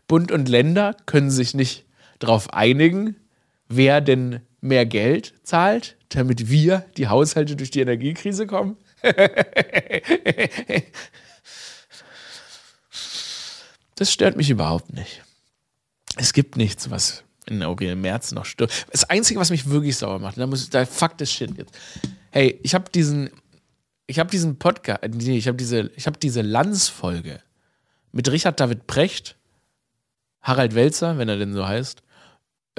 Bund 0.07 0.31
und 0.31 0.47
Länder 0.47 0.95
können 1.07 1.31
sich 1.31 1.53
nicht 1.53 1.85
darauf 2.19 2.53
einigen, 2.53 3.15
wer 3.67 4.01
denn 4.01 4.41
mehr 4.61 4.85
Geld 4.85 5.33
zahlt, 5.43 5.97
damit 6.09 6.49
wir, 6.49 6.85
die 6.97 7.07
Haushalte, 7.07 7.55
durch 7.55 7.71
die 7.71 7.81
Energiekrise 7.81 8.47
kommen? 8.47 8.77
das 13.95 14.13
stört 14.13 14.37
mich 14.37 14.49
überhaupt 14.49 14.93
nicht. 14.93 15.23
Es 16.17 16.33
gibt 16.33 16.57
nichts, 16.57 16.89
was 16.91 17.23
in 17.47 17.63
Aurel 17.63 17.95
März 17.95 18.31
noch 18.31 18.45
stört. 18.45 18.85
Das 18.91 19.09
Einzige, 19.09 19.39
was 19.39 19.49
mich 19.49 19.69
wirklich 19.69 19.97
sauer 19.97 20.19
macht, 20.19 20.37
da 20.37 20.45
muss 20.45 20.69
da 20.69 20.85
fuck 20.85 21.17
das 21.17 21.31
Shit 21.31 21.57
jetzt. 21.57 21.73
Hey, 22.29 22.59
ich 22.63 22.75
habe 22.75 22.89
diesen, 22.91 23.31
ich 24.07 24.19
habe 24.19 24.29
diesen 24.29 24.57
Podcast, 24.57 25.01
nee, 25.09 25.37
ich 25.37 25.47
habe 25.47 25.57
diese, 25.57 25.91
ich 25.95 26.05
habe 26.05 26.19
diese 26.19 26.41
Lanz-Folge 26.41 27.41
mit 28.11 28.29
Richard 28.31 28.59
David 28.59 28.87
Precht, 28.87 29.37
Harald 30.41 30.75
Welzer, 30.75 31.17
wenn 31.17 31.29
er 31.29 31.37
denn 31.37 31.53
so 31.53 31.67
heißt, 31.67 32.03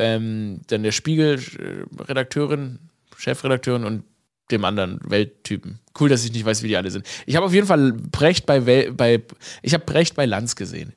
ähm, 0.03 0.61
dann 0.67 0.83
der 0.83 0.93
Spiegel-Redakteurin, 0.93 2.79
Chefredakteurin 3.17 3.85
und 3.85 4.05
dem 4.51 4.65
anderen 4.65 4.99
Welttypen. 5.09 5.79
Cool, 5.99 6.09
dass 6.09 6.25
ich 6.25 6.33
nicht 6.33 6.45
weiß, 6.45 6.63
wie 6.63 6.69
die 6.69 6.77
alle 6.77 6.91
sind. 6.91 7.07
Ich 7.25 7.37
habe 7.37 7.47
auf 7.47 7.55
jeden 7.55 7.67
Fall 7.67 7.93
Brecht 7.93 8.45
bei, 8.47 8.67
Wel 8.67 8.93
bei 8.93 9.23
ich 9.63 9.75
habe 9.75 9.85
Brecht 9.85 10.17
bei 10.17 10.27
Lanz 10.27 10.57
gesehen. 10.57 10.93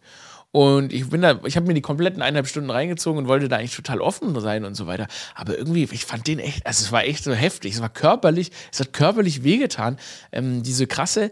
Und 0.52 0.94
ich 0.94 1.10
bin 1.10 1.22
da, 1.22 1.42
ich 1.44 1.58
habe 1.58 1.68
mir 1.68 1.74
die 1.74 1.82
kompletten 1.82 2.22
eineinhalb 2.22 2.48
Stunden 2.48 2.70
reingezogen 2.70 3.20
und 3.20 3.28
wollte 3.28 3.50
da 3.50 3.58
eigentlich 3.58 3.76
total 3.76 4.00
offen 4.00 4.40
sein 4.40 4.64
und 4.64 4.76
so 4.76 4.88
weiter. 4.88 5.08
Aber 5.36 5.58
irgendwie, 5.58 5.84
ich 5.84 6.06
fand 6.06 6.28
den 6.28 6.40
echt, 6.40 6.66
also 6.66 6.82
es 6.84 6.92
war 6.94 7.04
echt 7.04 7.26
so 7.26 7.34
heftig. 7.34 7.74
Es 7.74 7.82
war 7.82 7.90
körperlich, 7.90 8.52
es 8.72 8.80
hat 8.80 8.94
körperlich 8.94 9.44
wehgetan. 9.44 9.98
Ähm, 10.32 10.64
diese 10.64 10.88
krasse 10.88 11.30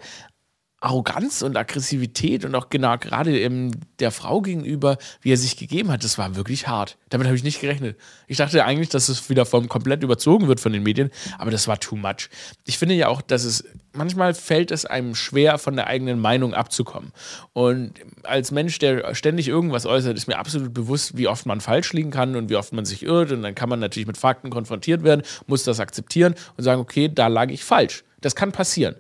Arroganz 0.83 1.41
und 1.41 1.55
Aggressivität 1.55 2.43
und 2.43 2.53
auch 2.55 2.69
genau 2.69 2.97
gerade 2.97 3.39
ähm, 3.39 3.71
der 3.99 4.11
Frau 4.11 4.41
gegenüber, 4.41 4.97
wie 5.21 5.31
er 5.31 5.37
sich 5.37 5.55
gegeben 5.55 5.89
hat, 5.91 6.03
das 6.03 6.17
war 6.17 6.35
wirklich 6.35 6.67
hart. 6.67 6.97
Damit 7.09 7.27
habe 7.27 7.37
ich 7.37 7.43
nicht 7.43 7.61
gerechnet. 7.61 7.97
Ich 8.27 8.37
dachte 8.37 8.65
eigentlich, 8.65 8.89
dass 8.89 9.07
es 9.07 9.29
wieder 9.29 9.45
vom 9.45 9.69
komplett 9.69 10.03
überzogen 10.03 10.47
wird 10.47 10.59
von 10.59 10.73
den 10.73 10.83
Medien, 10.83 11.09
aber 11.37 11.51
das 11.51 11.67
war 11.67 11.79
too 11.79 11.95
much. 11.95 12.29
Ich 12.65 12.77
finde 12.77 12.95
ja 12.95 13.07
auch, 13.07 13.21
dass 13.21 13.45
es 13.45 13.63
manchmal 13.93 14.33
fällt 14.33 14.71
es 14.71 14.85
einem 14.85 15.15
schwer, 15.15 15.57
von 15.57 15.75
der 15.75 15.87
eigenen 15.87 16.19
Meinung 16.19 16.53
abzukommen. 16.53 17.13
Und 17.53 17.93
als 18.23 18.51
Mensch, 18.51 18.77
der 18.79 19.15
ständig 19.15 19.47
irgendwas 19.47 19.85
äußert, 19.85 20.17
ist 20.17 20.27
mir 20.27 20.37
absolut 20.37 20.73
bewusst, 20.73 21.17
wie 21.17 21.27
oft 21.27 21.45
man 21.45 21.61
falsch 21.61 21.93
liegen 21.93 22.11
kann 22.11 22.35
und 22.35 22.49
wie 22.49 22.55
oft 22.55 22.73
man 22.73 22.85
sich 22.85 23.03
irrt. 23.03 23.31
Und 23.31 23.43
dann 23.43 23.55
kann 23.55 23.69
man 23.69 23.79
natürlich 23.79 24.07
mit 24.07 24.17
Fakten 24.17 24.49
konfrontiert 24.49 25.03
werden, 25.03 25.21
muss 25.47 25.63
das 25.63 25.79
akzeptieren 25.79 26.35
und 26.57 26.63
sagen, 26.63 26.81
okay, 26.81 27.09
da 27.13 27.27
lag 27.27 27.49
ich 27.49 27.63
falsch. 27.63 28.03
Das 28.19 28.35
kann 28.35 28.51
passieren. 28.51 28.95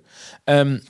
Ähm, 0.45 0.81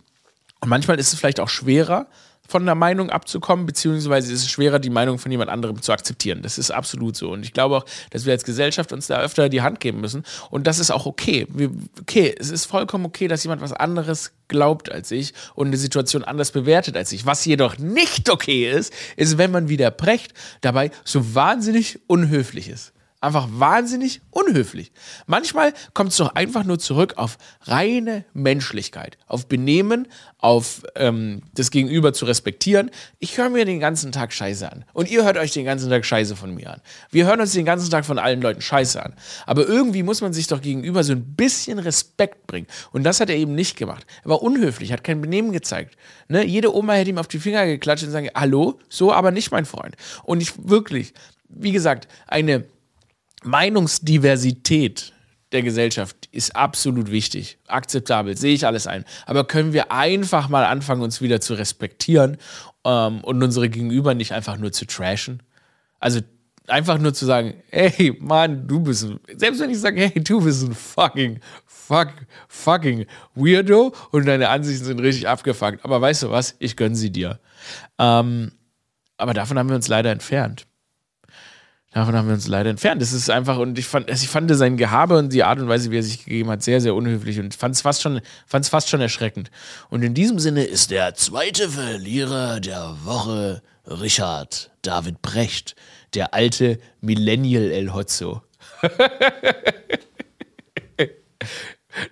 und 0.63 0.69
manchmal 0.69 0.97
ist 0.97 1.12
es 1.12 1.19
vielleicht 1.19 1.41
auch 1.41 1.49
schwerer, 1.49 2.08
von 2.47 2.65
der 2.65 2.76
Meinung 2.76 3.10
abzukommen, 3.10 3.65
beziehungsweise 3.65 4.32
ist 4.32 4.43
es 4.43 4.49
schwerer, 4.49 4.80
die 4.80 4.89
Meinung 4.89 5.19
von 5.19 5.30
jemand 5.30 5.49
anderem 5.49 5.82
zu 5.82 5.91
akzeptieren. 5.91 6.41
Das 6.41 6.58
ist 6.58 6.71
absolut 6.71 7.17
so. 7.17 7.32
Und 7.32 7.43
ich 7.43 7.52
glaube 7.52 7.76
auch, 7.76 7.86
dass 8.12 8.26
wir 8.26 8.32
als 8.32 8.45
Gesellschaft 8.45 8.93
uns 8.93 9.08
da 9.08 9.19
öfter 9.19 9.49
die 9.49 9.62
Hand 9.62 9.82
geben 9.82 9.99
müssen. 9.99 10.23
Und 10.52 10.65
das 10.65 10.80
ist 10.80 10.89
auch 10.89 11.06
okay. 11.06 11.47
Wir, 11.49 11.69
okay, 11.99 12.34
es 12.39 12.49
ist 12.49 12.65
vollkommen 12.65 13.06
okay, 13.06 13.28
dass 13.28 13.43
jemand 13.43 13.62
was 13.62 13.73
anderes 13.73 14.32
glaubt 14.47 14.89
als 14.89 15.12
ich 15.12 15.34
und 15.54 15.67
eine 15.67 15.78
Situation 15.78 16.23
anders 16.23 16.52
bewertet 16.52 16.95
als 16.95 17.12
ich. 17.12 17.26
Was 17.26 17.43
jedoch 17.43 17.78
nicht 17.78 18.30
okay 18.30 18.71
ist, 18.71 18.93
ist, 19.17 19.38
wenn 19.38 19.52
man 19.52 19.67
widerbrecht, 19.67 20.34
dabei 20.62 20.91
so 21.04 21.36
wahnsinnig 21.36 21.99
unhöflich 22.08 22.69
ist 22.69 22.93
einfach 23.23 23.47
wahnsinnig 23.51 24.21
unhöflich. 24.31 24.91
Manchmal 25.25 25.73
kommt 25.93 26.12
es 26.12 26.17
doch 26.17 26.36
einfach 26.36 26.65
nur 26.65 26.77
zurück 26.77 27.13
auf 27.15 27.38
reine 27.62 28.25
Menschlichkeit, 28.33 29.17
auf 29.27 29.47
Benehmen, 29.47 30.07
auf 30.39 30.83
ähm, 30.95 31.41
das 31.55 31.71
Gegenüber 31.71 32.12
zu 32.12 32.25
respektieren. 32.25 32.91
Ich 33.19 33.38
höre 33.38 33.49
mir 33.49 33.63
den 33.63 33.79
ganzen 33.79 34.12
Tag 34.12 34.33
Scheiße 34.33 34.69
an 34.69 34.83
und 34.91 35.09
ihr 35.09 35.23
hört 35.23 35.38
euch 35.38 35.53
den 35.53 35.63
ganzen 35.63 35.89
Tag 35.89 36.05
Scheiße 36.05 36.36
von 36.36 36.53
mir 36.53 36.73
an. 36.73 36.81
Wir 37.12 37.25
hören 37.25 37.39
uns 37.39 37.53
den 37.53 37.65
ganzen 37.65 37.89
Tag 37.89 38.05
von 38.05 38.19
allen 38.19 38.41
Leuten 38.41 38.62
Scheiße 38.62 39.01
an. 39.01 39.13
Aber 39.45 39.65
irgendwie 39.67 40.03
muss 40.03 40.19
man 40.19 40.33
sich 40.33 40.47
doch 40.47 40.62
gegenüber 40.62 41.03
so 41.03 41.13
ein 41.13 41.36
bisschen 41.36 41.79
Respekt 41.79 42.45
bringen. 42.45 42.67
Und 42.91 43.03
das 43.03 43.21
hat 43.21 43.29
er 43.29 43.38
eben 43.38 43.55
nicht 43.55 43.77
gemacht. 43.77 44.05
Er 44.25 44.31
war 44.31 44.41
unhöflich, 44.41 44.91
hat 44.91 45.05
kein 45.05 45.21
Benehmen 45.21 45.53
gezeigt. 45.53 45.95
Ne? 46.27 46.45
Jede 46.45 46.75
Oma 46.75 46.93
hätte 46.93 47.12
ihm 47.12 47.17
auf 47.17 47.29
die 47.29 47.39
Finger 47.39 47.65
geklatscht 47.65 48.03
und 48.03 48.12
sagen, 48.12 48.29
hallo, 48.36 48.79
so 48.89 49.13
aber 49.13 49.31
nicht 49.31 49.51
mein 49.51 49.65
Freund. 49.65 49.95
Und 50.23 50.41
ich 50.41 50.51
wirklich, 50.67 51.13
wie 51.47 51.71
gesagt, 51.71 52.09
eine 52.27 52.65
Meinungsdiversität 53.43 55.13
der 55.51 55.62
Gesellschaft 55.62 56.27
ist 56.32 56.56
absolut 56.56 57.12
wichtig, 57.12 57.60
akzeptabel, 57.67 58.36
sehe 58.36 58.53
ich 58.53 58.65
alles 58.65 58.88
ein. 58.88 59.06
Aber 59.25 59.45
können 59.45 59.71
wir 59.71 59.91
einfach 59.91 60.49
mal 60.49 60.65
anfangen, 60.65 61.01
uns 61.01 61.21
wieder 61.21 61.39
zu 61.39 61.53
respektieren 61.53 62.38
ähm, 62.84 63.21
und 63.21 63.41
unsere 63.41 63.69
Gegenüber 63.69 64.15
nicht 64.15 64.34
einfach 64.34 64.58
nur 64.58 64.71
zu 64.71 64.86
trashen? 64.86 65.43
Also 65.99 66.21
einfach 66.67 66.97
nur 66.97 67.13
zu 67.13 67.25
sagen, 67.25 67.53
hey, 67.69 68.17
Mann, 68.19 68.67
du 68.67 68.79
bist 68.79 69.06
ein, 69.06 69.19
selbst 69.36 69.62
wenn 69.62 69.69
ich 69.69 69.79
sage, 69.79 70.01
hey, 70.01 70.23
du 70.23 70.41
bist 70.41 70.63
ein 70.63 70.73
fucking, 70.73 71.39
fuck, 71.65 72.10
fucking 72.47 73.06
Weirdo 73.36 73.93
und 74.12 74.25
deine 74.25 74.49
Ansichten 74.49 74.86
sind 74.86 74.99
richtig 74.99 75.27
abgefuckt. 75.27 75.84
Aber 75.86 76.01
weißt 76.01 76.23
du 76.23 76.32
was? 76.32 76.56
Ich 76.60 76.75
gönne 76.75 76.95
sie 76.95 77.12
dir. 77.12 77.39
Ähm, 77.99 78.51
aber 79.17 79.34
davon 79.34 79.60
haben 79.60 79.69
wir 79.69 79.75
uns 79.75 79.88
leider 79.88 80.12
entfernt. 80.12 80.65
Davon 81.93 82.15
haben 82.15 82.27
wir 82.27 82.34
uns 82.34 82.47
leider 82.47 82.71
entfernt. 82.71 83.01
Das 83.03 83.13
ist 83.13 83.29
einfach, 83.29 83.58
und 83.58 83.77
ich 83.77 83.86
fand, 83.86 84.10
ich 84.10 84.27
fand 84.27 84.49
sein 84.56 84.77
Gehabe 84.77 85.15
und 85.17 85.32
die 85.32 85.43
Art 85.43 85.60
und 85.60 85.67
Weise, 85.67 85.91
wie 85.91 85.97
er 85.97 86.03
sich 86.03 86.25
gegeben 86.25 86.49
hat, 86.49 86.63
sehr, 86.63 86.82
sehr 86.82 86.95
unhöflich 86.95 87.39
und 87.39 87.53
fand 87.53 87.75
es 87.75 87.82
fast 87.82 88.01
schon, 88.01 88.19
fand's 88.47 88.69
fast 88.69 88.89
schon 88.89 88.99
erschreckend. 88.99 89.51
Und 89.89 90.01
in 90.01 90.15
diesem 90.15 90.39
Sinne 90.39 90.63
ist 90.63 90.89
der 90.89 91.13
zweite 91.13 91.69
Verlierer 91.69 92.60
der 92.60 92.95
Woche 93.03 93.62
Richard 93.86 94.71
David 94.82 95.21
Brecht, 95.21 95.75
der 96.15 96.34
alte 96.34 96.79
Millennial 97.01 97.69
El 97.69 97.93
Hotzo. 97.93 98.41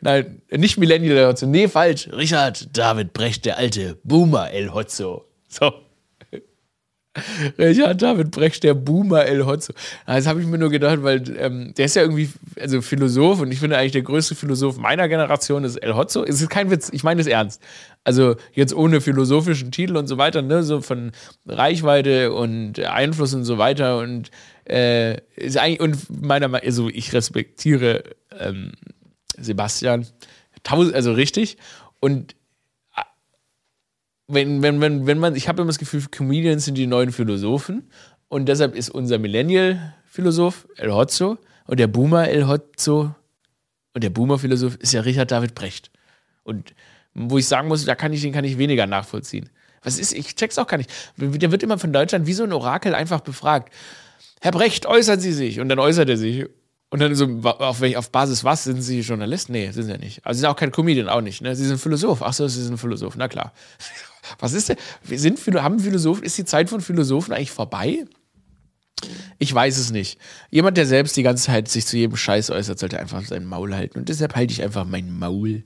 Nein, 0.02 0.44
nicht 0.52 0.78
Millennial 0.78 1.18
El 1.18 1.28
Hotzo. 1.30 1.48
Nee, 1.48 1.68
falsch. 1.68 2.08
Richard 2.12 2.78
David 2.78 3.14
Brecht, 3.14 3.46
der 3.46 3.58
alte 3.58 3.98
Boomer 4.04 4.52
El 4.52 4.72
Hotzo. 4.72 5.26
So. 5.48 5.74
Richard 7.60 8.02
David 8.02 8.32
Brecht, 8.32 8.64
der 8.64 8.74
Boomer 8.74 9.26
El 9.26 9.46
Hotzo. 9.46 9.74
Das 10.06 10.28
habe 10.28 10.42
ich 10.42 10.48
mir 10.48 10.58
nur 10.58 10.70
gedacht, 10.70 11.04
weil 11.04 11.24
ähm, 11.38 11.74
der 11.76 11.86
ist 11.86 11.96
ja 11.96 12.04
irgendwie, 12.04 12.30
also 12.60 12.82
Philosoph 12.82 13.42
und 13.42 13.52
ich 13.52 13.60
finde 13.60 13.78
eigentlich 13.78 13.92
der 13.92 14.02
größte 14.02 14.34
Philosoph 14.36 14.78
meiner 14.78 15.10
Generation 15.10 15.64
ist 15.66 15.76
El 15.78 15.96
Hotzo. 15.96 16.24
Es 16.24 16.42
ist 16.42 16.50
kein 16.50 16.72
Witz, 16.72 16.90
ich 16.94 17.04
meine 17.04 17.20
es 17.20 17.28
ernst. 17.28 17.62
Also 18.06 18.36
jetzt 18.54 18.74
ohne 18.74 19.02
philosophischen 19.02 19.72
Titel 19.72 19.98
und 19.98 20.08
so 20.08 20.18
weiter, 20.18 20.42
ne, 20.42 20.64
so 20.64 20.82
von 20.82 21.12
Reichweite 21.46 22.32
und 22.34 22.80
Einfluss 22.80 23.34
und 23.34 23.44
so 23.44 23.58
weiter 23.58 24.00
und 24.00 24.32
äh, 24.66 25.18
ist 25.36 25.58
eigentlich, 25.58 25.82
und 25.82 26.22
meiner 26.22 26.48
Meinung 26.48 26.66
also 26.66 26.88
ich 26.88 27.12
respektiere 27.12 28.04
ähm, 28.40 28.72
Sebastian, 29.38 30.08
also 30.70 31.12
richtig 31.12 31.58
und 32.00 32.36
wenn, 34.34 34.62
wenn, 34.62 34.82
wenn, 34.82 35.06
wenn 35.08 35.20
man, 35.20 35.36
ich 35.36 35.48
habe 35.48 35.62
immer 35.62 35.70
das 35.70 35.80
Gefühl, 35.80 36.04
Comedians 36.10 36.66
sind 36.66 36.76
die 36.76 36.88
neuen 36.88 37.12
Philosophen 37.12 37.90
und 38.28 38.48
deshalb 38.48 38.76
ist 38.76 38.90
unser 38.90 39.18
Millennial-Philosoph 39.20 40.68
El 40.78 40.94
Hotzo 40.94 41.38
und 41.68 41.80
der 41.80 41.88
Boomer 41.88 42.28
El 42.28 42.48
Hotzo 42.48 43.16
und 43.94 44.04
der 44.04 44.10
Boomer-Philosoph 44.10 44.76
ist 44.78 44.94
ja 44.94 45.02
Richard 45.02 45.32
David 45.32 45.56
Brecht. 45.56 45.92
Und 46.44 46.74
wo 47.14 47.38
ich 47.38 47.48
sagen 47.48 47.68
muss, 47.68 47.86
da 47.86 47.96
kann 47.96 48.14
ich 48.14 48.22
den 48.22 48.32
kann 48.32 48.46
ich 48.46 48.58
weniger 48.58 48.88
nachvollziehen. 48.88 49.50
Was 49.84 49.98
ist, 49.98 50.14
ich 50.14 50.36
check's 50.36 50.58
auch 50.58 50.68
gar 50.68 50.78
nicht. 50.78 50.92
Der 51.18 51.52
wird 51.52 51.64
immer 51.64 51.78
von 51.78 51.92
Deutschland 51.92 52.28
wie 52.28 52.34
so 52.34 52.44
ein 52.44 52.54
Orakel 52.54 52.96
einfach 52.96 53.22
befragt. 53.22 53.74
Herr 54.40 54.52
Brecht, 54.52 54.86
äußern 54.86 55.20
Sie 55.20 55.34
sich. 55.34 55.60
Und 55.60 55.70
dann 55.70 55.80
äußert 55.80 56.08
er 56.08 56.18
sich. 56.18 56.46
Und 56.90 57.00
dann 57.00 57.16
so, 57.16 57.26
auf, 57.44 57.82
auf 57.82 58.12
Basis 58.12 58.44
was? 58.44 58.66
Sind 58.66 58.82
Sie 58.82 59.02
Journalist? 59.02 59.50
Nee, 59.50 59.72
sind 59.72 59.84
Sie 59.84 59.92
ja 59.92 59.98
nicht. 59.98 60.26
Also 60.26 60.38
Sie 60.38 60.42
sind 60.42 60.50
auch 60.50 60.56
kein 60.56 60.72
Comedian, 60.72 61.10
auch 61.10 61.22
nicht. 61.22 61.42
Ne? 61.42 61.56
Sie 61.56 61.66
sind 61.66 61.80
Philosoph. 61.80 62.22
Ach 62.22 62.34
so, 62.34 62.48
Sie 62.48 62.64
sind 62.64 62.78
Philosoph. 62.78 63.16
Na 63.16 63.28
klar. 63.28 63.54
Was 64.40 64.54
ist 64.54 64.70
denn? 64.70 64.78
Sind, 65.04 65.40
haben 65.62 65.80
Philosophen, 65.80 66.24
ist 66.24 66.38
die 66.38 66.46
Zeit 66.46 66.70
von 66.70 66.82
Philosophen 66.82 67.34
eigentlich 67.34 67.52
vorbei? 67.52 68.06
Ich 69.40 69.54
weiß 69.54 69.78
es 69.78 69.92
nicht. 69.92 70.20
Jemand, 70.52 70.78
der 70.78 70.86
selbst 70.86 71.18
die 71.18 71.24
ganze 71.24 71.46
Zeit 71.46 71.68
sich 71.68 71.86
zu 71.88 71.98
jedem 71.98 72.16
Scheiß 72.16 72.52
äußert, 72.52 72.78
sollte 72.78 73.00
einfach 73.00 73.26
sein 73.26 73.46
Maul 73.46 73.74
halten. 73.74 74.00
Und 74.00 74.10
deshalb 74.10 74.36
halte 74.36 74.54
ich 74.54 74.62
einfach 74.62 74.86
mein 74.86 75.12
Maul. 75.12 75.64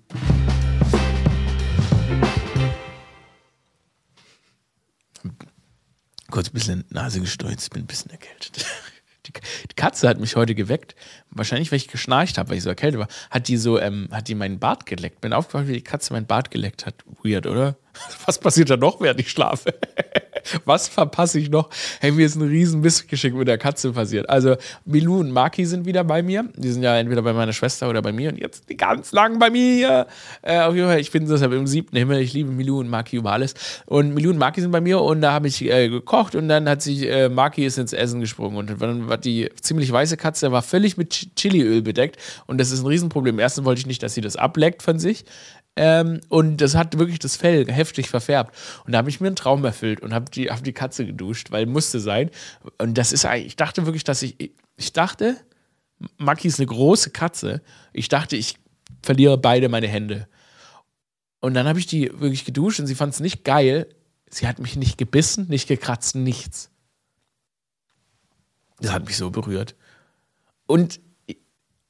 Kurz 6.31 6.49
ein 6.49 6.53
bisschen 6.53 6.85
Nase 6.89 7.19
gesteuert, 7.19 7.69
bin 7.71 7.83
ein 7.83 7.87
bisschen 7.87 8.11
erkältet. 8.11 8.65
Die, 9.27 9.75
Katze 9.75 10.07
hat 10.07 10.19
mich 10.19 10.35
heute 10.35 10.55
geweckt. 10.55 10.95
Wahrscheinlich, 11.31 11.71
weil 11.71 11.77
ich 11.77 11.87
geschnarcht 11.87 12.37
habe, 12.37 12.49
weil 12.49 12.57
ich 12.57 12.63
so 12.63 12.69
erkältet 12.69 12.99
war. 12.99 13.07
Hat 13.29 13.47
die 13.47 13.57
so, 13.57 13.79
ähm, 13.79 14.09
hat 14.11 14.27
die 14.27 14.35
meinen 14.35 14.59
Bart 14.59 14.85
geleckt. 14.85 15.21
Bin 15.21 15.33
aufgewacht, 15.33 15.67
wie 15.67 15.73
die 15.73 15.81
Katze 15.81 16.13
meinen 16.13 16.27
Bart 16.27 16.51
geleckt 16.51 16.85
hat. 16.85 16.95
Weird, 17.23 17.47
oder? 17.47 17.75
Was 18.25 18.39
passiert 18.39 18.69
da 18.69 18.77
noch, 18.77 19.01
während 19.01 19.19
ich 19.19 19.31
schlafe? 19.31 19.73
Was 20.65 20.87
verpasse 20.87 21.39
ich 21.39 21.49
noch? 21.49 21.69
Hey, 21.99 22.11
mir 22.11 22.25
ist 22.25 22.35
ein 22.35 22.47
riesen 22.47 22.81
Missgeschick 22.81 23.33
mit 23.33 23.47
der 23.47 23.57
Katze 23.57 23.91
passiert. 23.91 24.29
Also, 24.29 24.55
Milou 24.85 25.19
und 25.19 25.31
Maki 25.31 25.65
sind 25.65 25.85
wieder 25.85 26.03
bei 26.03 26.23
mir. 26.23 26.45
Die 26.55 26.71
sind 26.71 26.83
ja 26.83 26.97
entweder 26.97 27.21
bei 27.21 27.33
meiner 27.33 27.53
Schwester 27.53 27.89
oder 27.89 28.01
bei 28.01 28.11
mir 28.11 28.29
und 28.29 28.37
jetzt 28.37 28.69
die 28.69 28.77
ganz 28.77 29.11
lang 29.11 29.39
bei 29.39 29.49
mir. 29.49 30.07
Äh, 30.41 30.59
auf 30.59 30.75
jeden 30.75 30.87
Fall, 30.87 30.99
ich 30.99 31.11
bin 31.11 31.27
deshalb 31.27 31.53
im 31.53 31.67
siebten 31.67 31.97
Himmel. 31.97 32.19
Ich 32.19 32.33
liebe 32.33 32.51
Milou 32.51 32.79
und 32.79 32.89
Maki 32.89 33.17
über 33.17 33.31
alles. 33.31 33.53
Und 33.85 34.13
Milou 34.13 34.31
und 34.31 34.37
Maki 34.37 34.61
sind 34.61 34.71
bei 34.71 34.81
mir 34.81 35.01
und 35.01 35.21
da 35.21 35.31
habe 35.33 35.47
ich 35.47 35.61
äh, 35.63 35.89
gekocht 35.89 36.35
und 36.35 36.47
dann 36.47 36.67
hat 36.69 36.81
sich 36.81 37.09
äh, 37.09 37.29
Maki 37.29 37.65
ist 37.65 37.77
ins 37.77 37.93
Essen 37.93 38.19
gesprungen 38.19 38.57
und 38.57 38.81
dann 38.81 39.09
war 39.09 39.17
die 39.17 39.49
ziemlich 39.61 39.91
weiße 39.91 40.17
Katze 40.17 40.51
war 40.51 40.61
völlig 40.61 40.97
mit 40.97 41.29
Chiliöl 41.35 41.81
bedeckt 41.81 42.17
und 42.47 42.59
das 42.59 42.71
ist 42.71 42.81
ein 42.81 42.87
Riesenproblem. 42.87 43.39
Erstens 43.39 43.65
wollte 43.65 43.79
ich 43.79 43.87
nicht, 43.87 44.03
dass 44.03 44.13
sie 44.13 44.21
das 44.21 44.35
ableckt 44.35 44.83
von 44.83 44.99
sich. 44.99 45.25
Ähm, 45.75 46.21
und 46.29 46.57
das 46.57 46.75
hat 46.75 46.97
wirklich 46.97 47.19
das 47.19 47.35
Fell 47.35 47.69
heftig 47.69 48.09
verfärbt. 48.09 48.55
Und 48.85 48.93
da 48.93 48.99
habe 48.99 49.09
ich 49.09 49.19
mir 49.19 49.27
einen 49.27 49.35
Traum 49.35 49.63
erfüllt 49.65 50.01
und 50.01 50.13
habe 50.13 50.31
die, 50.31 50.49
hab 50.49 50.63
die 50.63 50.73
Katze 50.73 51.05
geduscht, 51.05 51.51
weil 51.51 51.65
musste 51.65 51.99
sein. 51.99 52.29
Und 52.77 52.97
das 52.97 53.11
ist 53.11 53.25
eigentlich, 53.25 53.47
ich 53.47 53.55
dachte 53.55 53.85
wirklich, 53.85 54.03
dass 54.03 54.21
ich, 54.21 54.53
ich 54.77 54.93
dachte, 54.93 55.37
Maki 56.17 56.47
ist 56.47 56.59
eine 56.59 56.67
große 56.67 57.11
Katze. 57.11 57.61
Ich 57.93 58.07
dachte, 58.07 58.35
ich 58.35 58.57
verliere 59.01 59.37
beide 59.37 59.69
meine 59.69 59.87
Hände. 59.87 60.27
Und 61.41 61.53
dann 61.53 61.67
habe 61.67 61.79
ich 61.79 61.87
die 61.87 62.09
wirklich 62.19 62.45
geduscht 62.45 62.79
und 62.79 62.87
sie 62.87 62.95
fand 62.95 63.13
es 63.13 63.19
nicht 63.19 63.43
geil. 63.43 63.87
Sie 64.29 64.47
hat 64.47 64.59
mich 64.59 64.75
nicht 64.77 64.97
gebissen, 64.97 65.47
nicht 65.47 65.67
gekratzt, 65.67 66.15
nichts. 66.15 66.71
Das 68.79 68.91
hat 68.91 69.05
mich 69.05 69.17
so 69.17 69.29
berührt. 69.29 69.75
Und 70.65 70.99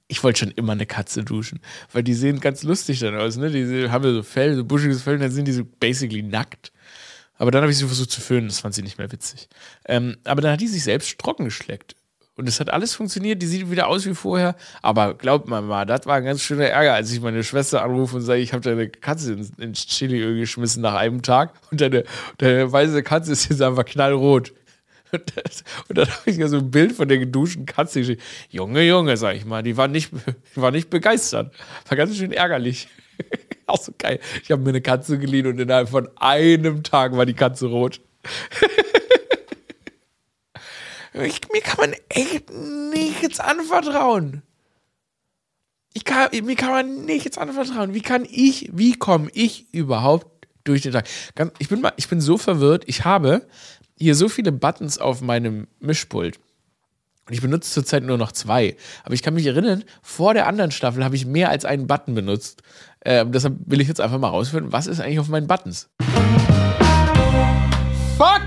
ich 0.08 0.24
wollte 0.24 0.39
schon 0.39 0.52
immer 0.52 0.74
eine 0.74 0.86
Katze 0.86 1.24
duschen, 1.24 1.60
weil 1.91 2.04
die 2.04 2.13
sehen 2.13 2.39
ganz 2.39 2.63
lustig 2.63 3.00
dann 3.00 3.15
aus, 3.15 3.38
ne? 3.38 3.50
Die 3.50 3.89
haben 3.89 4.04
ja 4.04 4.13
so 4.13 4.24
Fell, 4.24 4.56
so 4.56 4.63
buschiges 4.63 5.02
Fell, 5.02 5.15
und 5.15 5.22
dann 5.22 5.32
sind 5.32 5.48
die 5.48 5.52
so 5.52 5.65
basically 5.80 6.22
nackt. 6.22 6.72
Aber 7.38 7.52
dann 7.52 7.62
habe 7.62 7.72
ich 7.72 7.78
sie 7.78 7.86
versucht 7.86 8.12
zu 8.12 8.22
föhnen, 8.22 8.48
das 8.48 8.60
fand 8.60 8.76
sie 8.76 8.82
nicht 8.82 8.98
mehr 8.98 9.12
witzig. 9.12 9.50
Ähm, 9.86 10.18
aber 10.24 10.41
dann 10.41 10.54
hat 10.54 10.62
die 10.62 10.68
sich 10.68 10.84
selbst 10.84 11.18
trocken 11.20 11.46
geschleckt. 11.46 11.96
Und 12.38 12.50
es 12.50 12.60
hat 12.60 12.70
alles 12.70 12.94
funktioniert, 12.94 13.41
die 13.41 13.48
sieht 13.48 13.72
wieder 13.72 13.88
aus 13.88 14.06
wie 14.06 14.13
vorher. 14.13 14.56
Aber 14.82 15.13
glaubt 15.13 15.48
mal 15.48 15.62
mal, 15.62 15.86
das 15.86 16.06
war 16.06 16.15
ein 16.15 16.26
ganz 16.26 16.41
schöner 16.41 16.65
Ärger, 16.65 16.94
als 16.94 17.12
ich 17.12 17.22
meine 17.22 17.44
Schwester 17.44 17.82
anrufe 17.82 18.18
und 18.18 18.24
sage, 18.24 18.41
ich 18.41 18.52
habe 18.52 18.62
deine 18.62 18.89
Katze 18.89 19.34
ins, 19.34 19.52
ins 19.58 19.86
Chiliöl 19.88 20.38
geschmissen 20.38 20.82
nach 20.82 20.96
einem 20.96 21.22
Tag 21.22 21.54
und 21.72 21.80
deine, 21.80 22.04
deine 22.38 22.72
weiße 22.72 23.04
Katze 23.04 23.32
ist 23.32 23.50
jetzt 23.50 23.62
einfach 23.62 23.86
knallrot. 23.86 24.54
Und, 25.15 25.34
das, 25.36 25.63
und 25.88 25.97
dann 25.97 26.10
habe 26.10 26.30
ich 26.30 26.38
ja 26.38 26.47
so 26.47 26.58
ein 26.58 26.71
Bild 26.71 26.93
von 26.93 27.08
der 27.08 27.17
geduschten 27.17 27.65
Katze 27.65 28.01
geschickt. 28.01 28.21
Junge, 28.49 28.84
Junge, 28.84 29.17
sag 29.17 29.36
ich 29.36 29.45
mal, 29.45 29.63
die 29.63 29.78
war 29.78 29.88
nicht, 29.88 30.12
die 30.56 30.62
war 30.62 30.71
nicht 30.71 30.89
begeistert. 30.89 31.54
War 31.88 31.97
ganz 31.97 32.15
schön 32.15 32.32
ärgerlich. 32.32 32.88
Auch 33.67 33.82
so 33.82 33.93
geil. 33.97 34.19
Ich 34.43 34.51
habe 34.51 34.62
mir 34.62 34.69
eine 34.69 34.82
Katze 34.82 35.17
geliehen 35.17 35.47
und 35.47 35.60
innerhalb 35.60 35.89
von 35.89 36.10
einem 36.17 36.84
Tag 36.84 37.15
war 37.15 37.25
die 37.25 37.34
Katze 37.34 37.67
rot. 37.67 38.01
ich, 41.13 41.41
mir 41.51 41.62
kann 41.62 41.78
man 41.78 41.95
echt 42.10 42.51
nichts 42.93 43.39
anvertrauen. 43.39 44.41
Ich 45.93 46.04
kann, 46.04 46.30
mir 46.43 46.56
kann 46.56 46.71
man 46.71 47.06
nichts 47.06 47.38
anvertrauen. 47.38 47.93
Wie 47.93 48.01
kann 48.01 48.28
ich, 48.30 48.69
wie 48.73 48.95
komme 48.95 49.30
ich 49.34 49.73
überhaupt 49.73 50.36
durch 50.65 50.82
den 50.82 50.91
Tag. 50.91 51.08
Ich, 51.60 51.69
bin 51.69 51.80
mal, 51.80 51.93
ich 51.95 52.10
bin 52.10 52.19
so 52.19 52.38
verwirrt. 52.38 52.84
Ich 52.88 53.06
habe 53.06 53.47
hier 53.98 54.16
so 54.16 54.30
viele 54.30 54.52
Buttons 54.52 54.98
auf 54.98 55.22
meinem 55.22 55.68
Mischpult. 55.80 56.40
Und 57.28 57.34
ich 57.34 57.42
benutze 57.42 57.72
zurzeit 57.72 58.04
nur 58.04 58.18
noch 58.18 58.32
zwei. 58.32 58.76
Aber 59.04 59.16
ich 59.16 59.24
kann 59.24 59.34
mich 59.34 59.48
erinnern, 59.48 59.84
vor 60.04 60.36
der 60.36 60.48
anderen 60.48 60.70
Staffel 60.72 61.04
habe 61.04 61.16
ich 61.16 61.26
mehr 61.26 61.50
als 61.50 61.66
einen 61.66 61.88
Button 61.88 62.14
benutzt. 62.14 62.62
Äh, 63.00 63.26
deshalb 63.26 63.56
will 63.66 63.82
ich 63.82 63.88
jetzt 63.88 64.00
einfach 64.00 64.20
mal 64.20 64.30
rausfinden, 64.30 64.72
was 64.72 64.86
ist 64.86 65.00
eigentlich 65.00 65.20
auf 65.20 65.30
meinen 65.30 65.48
Buttons? 65.48 65.90
Fuck! 68.18 68.42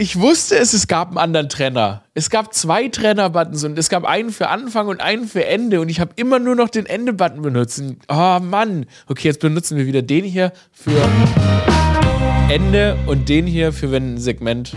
Ich 0.00 0.20
wusste 0.20 0.56
es, 0.56 0.72
es 0.72 0.86
gab 0.86 1.08
einen 1.08 1.18
anderen 1.18 1.48
Trenner. 1.48 2.04
Es 2.14 2.30
gab 2.30 2.54
zwei 2.54 2.86
Trenner-Buttons 2.86 3.64
und 3.64 3.76
es 3.76 3.88
gab 3.88 4.04
einen 4.04 4.30
für 4.30 4.48
Anfang 4.48 4.86
und 4.86 5.00
einen 5.00 5.26
für 5.26 5.44
Ende 5.44 5.80
und 5.80 5.88
ich 5.88 5.98
habe 5.98 6.12
immer 6.14 6.38
nur 6.38 6.54
noch 6.54 6.68
den 6.68 6.86
Ende-Button 6.86 7.42
benutzt. 7.42 7.82
Oh 8.08 8.38
Mann. 8.40 8.86
Okay, 9.08 9.26
jetzt 9.26 9.40
benutzen 9.40 9.76
wir 9.76 9.86
wieder 9.86 10.02
den 10.02 10.24
hier 10.24 10.52
für 10.70 10.92
Ende 12.48 12.96
und 13.06 13.28
den 13.28 13.46
hier 13.46 13.74
für 13.74 13.92
wenn 13.92 14.14
ein 14.14 14.18
Segment 14.18 14.74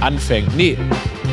anfängt. 0.00 0.56
Nee, 0.56 0.76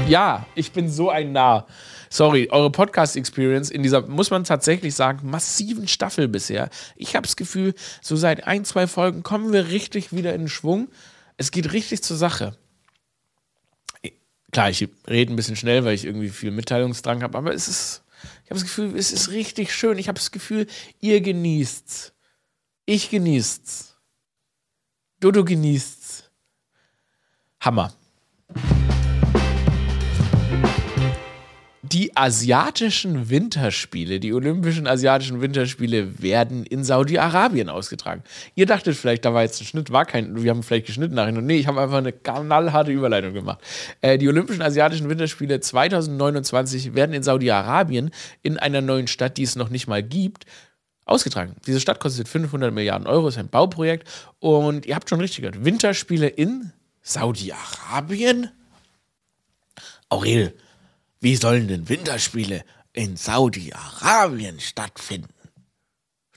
ja, 0.08 0.46
ich 0.54 0.72
bin 0.72 0.88
so 0.88 1.10
ein 1.10 1.32
Narr. 1.32 1.66
Sorry, 2.12 2.50
eure 2.52 2.70
Podcast-Experience 2.70 3.72
in 3.72 3.82
dieser, 3.82 4.06
muss 4.06 4.30
man 4.30 4.44
tatsächlich 4.44 4.94
sagen, 4.94 5.28
massiven 5.28 5.88
Staffel 5.88 6.28
bisher. 6.28 6.70
Ich 6.96 7.16
habe 7.16 7.26
das 7.26 7.36
Gefühl, 7.36 7.74
so 8.04 8.16
seit 8.16 8.46
ein, 8.46 8.66
zwei 8.66 8.86
Folgen 8.86 9.24
kommen 9.24 9.52
wir 9.52 9.70
richtig 9.70 10.14
wieder 10.16 10.36
in 10.36 10.48
Schwung. 10.48 10.90
Es 11.38 11.50
geht 11.50 11.74
richtig 11.74 12.04
zur 12.04 12.18
Sache. 12.18 12.56
Klar, 14.52 14.70
ich 14.70 14.88
rede 15.08 15.34
ein 15.34 15.36
bisschen 15.36 15.56
schnell, 15.56 15.84
weil 15.86 15.96
ich 15.96 16.06
irgendwie 16.06 16.30
viel 16.30 16.52
Mitteilungsdrang 16.52 17.24
habe, 17.24 17.36
aber 17.36 17.52
es 17.52 17.68
ist, 17.68 18.04
ich 18.44 18.52
habe 18.52 18.60
das 18.60 18.64
Gefühl, 18.64 18.96
es 18.96 19.12
ist 19.12 19.32
richtig 19.32 19.74
schön. 19.74 19.98
Ich 19.98 20.08
habe 20.08 20.20
das 20.20 20.30
Gefühl, 20.30 20.68
ihr 21.02 21.20
genießt's. 21.20 22.14
Ich 22.86 23.10
genießt's. 23.10 23.95
Dodo 25.20 25.44
genießt's. 25.44 26.30
Hammer. 27.62 27.92
die 31.96 32.18
asiatischen 32.18 33.30
Winterspiele, 33.30 34.20
die 34.20 34.34
Olympischen 34.34 34.86
Asiatischen 34.86 35.40
Winterspiele 35.40 36.22
werden 36.22 36.66
in 36.66 36.84
Saudi-Arabien 36.84 37.70
ausgetragen. 37.70 38.22
Ihr 38.54 38.66
dachtet 38.66 38.98
vielleicht, 38.98 39.24
da 39.24 39.34
war 39.34 39.44
jetzt 39.44 39.62
ein 39.62 39.66
Schnitt, 39.66 39.92
war 39.92 40.04
kein, 40.04 40.44
wir 40.44 40.52
haben 40.52 40.62
vielleicht 40.62 40.88
geschnitten 40.88 41.16
nachher. 41.16 41.32
Nee, 41.32 41.56
ich 41.56 41.68
habe 41.68 41.80
einfach 41.80 42.00
eine 42.00 42.12
knallharte 42.12 42.92
Überleitung 42.92 43.34
gemacht. 43.34 43.60
Äh, 44.02 44.18
die 44.18 44.28
Olympischen 44.28 44.62
Asiatischen 44.62 45.08
Winterspiele 45.08 45.62
2029 45.62 46.96
werden 46.96 47.14
in 47.14 47.24
Saudi-Arabien 47.24 48.12
in 48.42 48.58
einer 48.58 48.82
neuen 48.82 49.08
Stadt, 49.08 49.38
die 49.38 49.44
es 49.44 49.56
noch 49.56 49.70
nicht 49.70 49.88
mal 49.88 50.04
gibt, 50.04 50.46
ausgetragen. 51.06 51.56
Diese 51.66 51.80
Stadt 51.80 52.00
kostet 52.00 52.28
500 52.28 52.74
Milliarden 52.74 53.08
Euro, 53.08 53.28
ist 53.28 53.38
ein 53.38 53.50
Bauprojekt 53.50 54.08
und 54.40 54.86
ihr 54.86 54.96
habt 54.96 55.10
schon 55.10 55.22
richtig 55.22 55.42
gehört, 55.42 55.64
Winterspiele 55.64 56.28
in 56.28 56.74
Saudi-Arabien? 57.02 58.50
Aurel, 60.10 60.56
wie 61.20 61.36
sollen 61.36 61.68
denn 61.68 61.88
Winterspiele 61.88 62.64
in 62.94 63.18
Saudi-Arabien 63.18 64.60
stattfinden? 64.60 65.34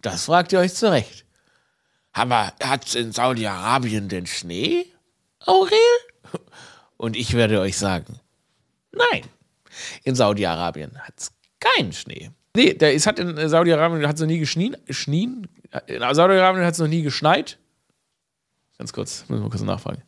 Das 0.02 0.26
fragt 0.26 0.52
ihr 0.52 0.60
euch 0.60 0.74
zurecht. 0.74 1.24
Aber 2.12 2.52
hat 2.62 2.86
es 2.86 2.94
in 2.94 3.12
Saudi-Arabien 3.12 4.08
denn 4.08 4.26
Schnee, 4.26 4.86
Aurel? 5.40 5.78
Und 6.96 7.16
ich 7.16 7.34
werde 7.34 7.60
euch 7.60 7.76
sagen, 7.76 8.20
nein. 8.92 9.24
In 10.02 10.14
Saudi-Arabien 10.14 10.98
hat 10.98 11.14
es 11.16 11.32
keinen 11.60 11.92
Schnee. 11.92 12.30
Nee, 12.58 12.74
der, 12.74 12.92
es 12.92 13.06
hat 13.06 13.20
in 13.20 13.48
Saudi-Arabien 13.48 14.04
hat 14.08 14.16
es 14.16 14.20
noch 14.20 14.26
nie 14.26 14.40
geschnien. 14.40 14.76
Schnien? 14.90 15.46
In 15.86 16.00
Saudi-Arabien 16.00 16.64
hat 16.66 16.74
es 16.74 16.80
noch 16.80 16.88
nie 16.88 17.02
geschneit. 17.02 17.56
Ganz 18.78 18.92
kurz, 18.92 19.24
müssen 19.28 19.44
wir 19.44 19.48
kurz 19.48 19.62
nachfragen. 19.62 20.02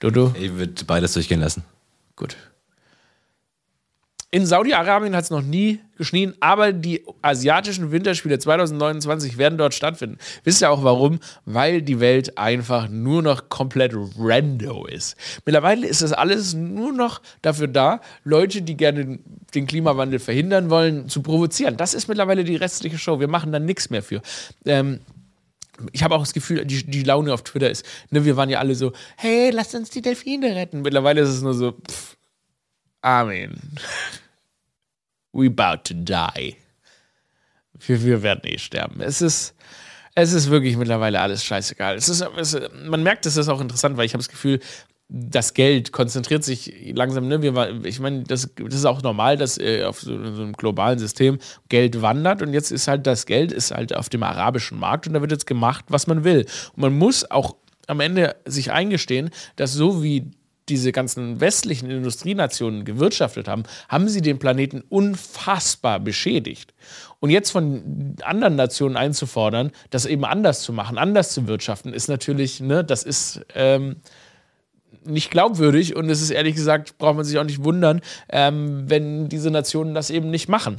Dodo? 0.00 0.34
Ich 0.38 0.52
würde 0.52 0.84
beides 0.84 1.14
durchgehen 1.14 1.40
lassen. 1.40 1.64
Gut. 2.14 2.36
In 4.30 4.44
Saudi-Arabien 4.44 5.16
hat 5.16 5.24
es 5.24 5.30
noch 5.30 5.40
nie 5.40 5.80
geschnien, 5.96 6.34
aber 6.40 6.74
die 6.74 7.02
asiatischen 7.22 7.92
Winterspiele 7.92 8.38
2029 8.38 9.38
werden 9.38 9.56
dort 9.56 9.72
stattfinden. 9.72 10.18
Wisst 10.44 10.60
ihr 10.60 10.70
auch 10.70 10.84
warum? 10.84 11.18
Weil 11.46 11.80
die 11.80 11.98
Welt 11.98 12.36
einfach 12.36 12.90
nur 12.90 13.22
noch 13.22 13.48
komplett 13.48 13.94
rando 14.18 14.84
ist. 14.84 15.16
Mittlerweile 15.46 15.86
ist 15.86 16.02
das 16.02 16.12
alles 16.12 16.52
nur 16.52 16.92
noch 16.92 17.22
dafür 17.40 17.68
da, 17.68 18.02
Leute, 18.22 18.60
die 18.60 18.76
gerne 18.76 19.18
den 19.54 19.66
Klimawandel 19.66 20.18
verhindern 20.18 20.68
wollen, 20.68 21.08
zu 21.08 21.22
provozieren. 21.22 21.78
Das 21.78 21.94
ist 21.94 22.06
mittlerweile 22.06 22.44
die 22.44 22.56
restliche 22.56 22.98
Show. 22.98 23.20
Wir 23.20 23.28
machen 23.28 23.50
da 23.50 23.58
nichts 23.58 23.88
mehr 23.88 24.02
für. 24.02 24.20
Ähm, 24.66 25.00
ich 25.92 26.02
habe 26.02 26.14
auch 26.14 26.20
das 26.20 26.34
Gefühl, 26.34 26.66
die, 26.66 26.84
die 26.84 27.02
Laune 27.02 27.32
auf 27.32 27.44
Twitter 27.44 27.70
ist, 27.70 27.86
ne, 28.10 28.26
wir 28.26 28.36
waren 28.36 28.50
ja 28.50 28.58
alle 28.58 28.74
so, 28.74 28.92
hey, 29.16 29.48
lasst 29.50 29.74
uns 29.74 29.88
die 29.88 30.02
Delfine 30.02 30.54
retten. 30.54 30.82
Mittlerweile 30.82 31.22
ist 31.22 31.30
es 31.30 31.40
nur 31.40 31.54
so, 31.54 31.72
pff, 31.72 32.17
Amen. 33.02 33.58
We 35.32 35.46
about 35.46 35.84
to 35.84 35.94
die. 35.94 36.56
Wir, 37.86 38.02
wir 38.02 38.22
werden 38.22 38.40
eh 38.44 38.58
sterben. 38.58 39.00
Es 39.00 39.22
ist, 39.22 39.54
es 40.14 40.32
ist 40.32 40.50
wirklich 40.50 40.76
mittlerweile 40.76 41.20
alles 41.20 41.44
scheißegal. 41.44 41.96
Es 41.96 42.08
ist, 42.08 42.22
es, 42.36 42.58
man 42.86 43.02
merkt, 43.02 43.24
es 43.26 43.36
ist 43.36 43.48
auch 43.48 43.60
interessant, 43.60 43.96
weil 43.96 44.06
ich 44.06 44.14
habe 44.14 44.22
das 44.22 44.28
Gefühl, 44.28 44.58
das 45.08 45.54
Geld 45.54 45.92
konzentriert 45.92 46.44
sich 46.44 46.92
langsam, 46.94 47.28
ne? 47.28 47.40
Wir, 47.40 47.84
ich 47.84 47.98
meine, 47.98 48.24
das, 48.24 48.50
das 48.56 48.74
ist 48.74 48.84
auch 48.84 49.00
normal, 49.00 49.38
dass 49.38 49.56
äh, 49.56 49.84
auf 49.84 50.00
so, 50.00 50.12
so, 50.34 50.42
einem 50.42 50.52
globalen 50.52 50.98
System 50.98 51.38
Geld 51.70 52.02
wandert 52.02 52.42
und 52.42 52.52
jetzt 52.52 52.70
ist 52.70 52.88
halt 52.88 53.06
das 53.06 53.24
Geld 53.24 53.50
ist 53.50 53.70
halt 53.70 53.94
auf 53.94 54.10
dem 54.10 54.22
arabischen 54.22 54.78
Markt 54.78 55.06
und 55.06 55.14
da 55.14 55.22
wird 55.22 55.32
jetzt 55.32 55.46
gemacht, 55.46 55.86
was 55.88 56.06
man 56.08 56.24
will. 56.24 56.44
Und 56.74 56.82
man 56.82 56.98
muss 56.98 57.30
auch 57.30 57.56
am 57.86 58.00
Ende 58.00 58.36
sich 58.44 58.70
eingestehen, 58.70 59.30
dass 59.56 59.72
so 59.72 60.02
wie 60.02 60.30
diese 60.68 60.92
ganzen 60.92 61.40
westlichen 61.40 61.90
Industrienationen 61.90 62.84
gewirtschaftet 62.84 63.48
haben, 63.48 63.64
haben 63.88 64.08
sie 64.08 64.20
den 64.20 64.38
Planeten 64.38 64.82
unfassbar 64.88 66.00
beschädigt. 66.00 66.74
Und 67.20 67.30
jetzt 67.30 67.50
von 67.50 68.16
anderen 68.22 68.56
Nationen 68.56 68.96
einzufordern, 68.96 69.72
das 69.90 70.06
eben 70.06 70.24
anders 70.24 70.62
zu 70.62 70.72
machen, 70.72 70.98
anders 70.98 71.32
zu 71.32 71.46
wirtschaften, 71.48 71.92
ist 71.92 72.08
natürlich, 72.08 72.60
ne, 72.60 72.84
das 72.84 73.02
ist 73.02 73.40
ähm, 73.54 73.96
nicht 75.04 75.30
glaubwürdig 75.30 75.96
und 75.96 76.08
es 76.10 76.20
ist 76.20 76.30
ehrlich 76.30 76.54
gesagt, 76.54 76.98
braucht 76.98 77.16
man 77.16 77.24
sich 77.24 77.38
auch 77.38 77.44
nicht 77.44 77.64
wundern, 77.64 78.00
ähm, 78.28 78.88
wenn 78.88 79.28
diese 79.28 79.50
Nationen 79.50 79.94
das 79.94 80.10
eben 80.10 80.30
nicht 80.30 80.48
machen. 80.48 80.76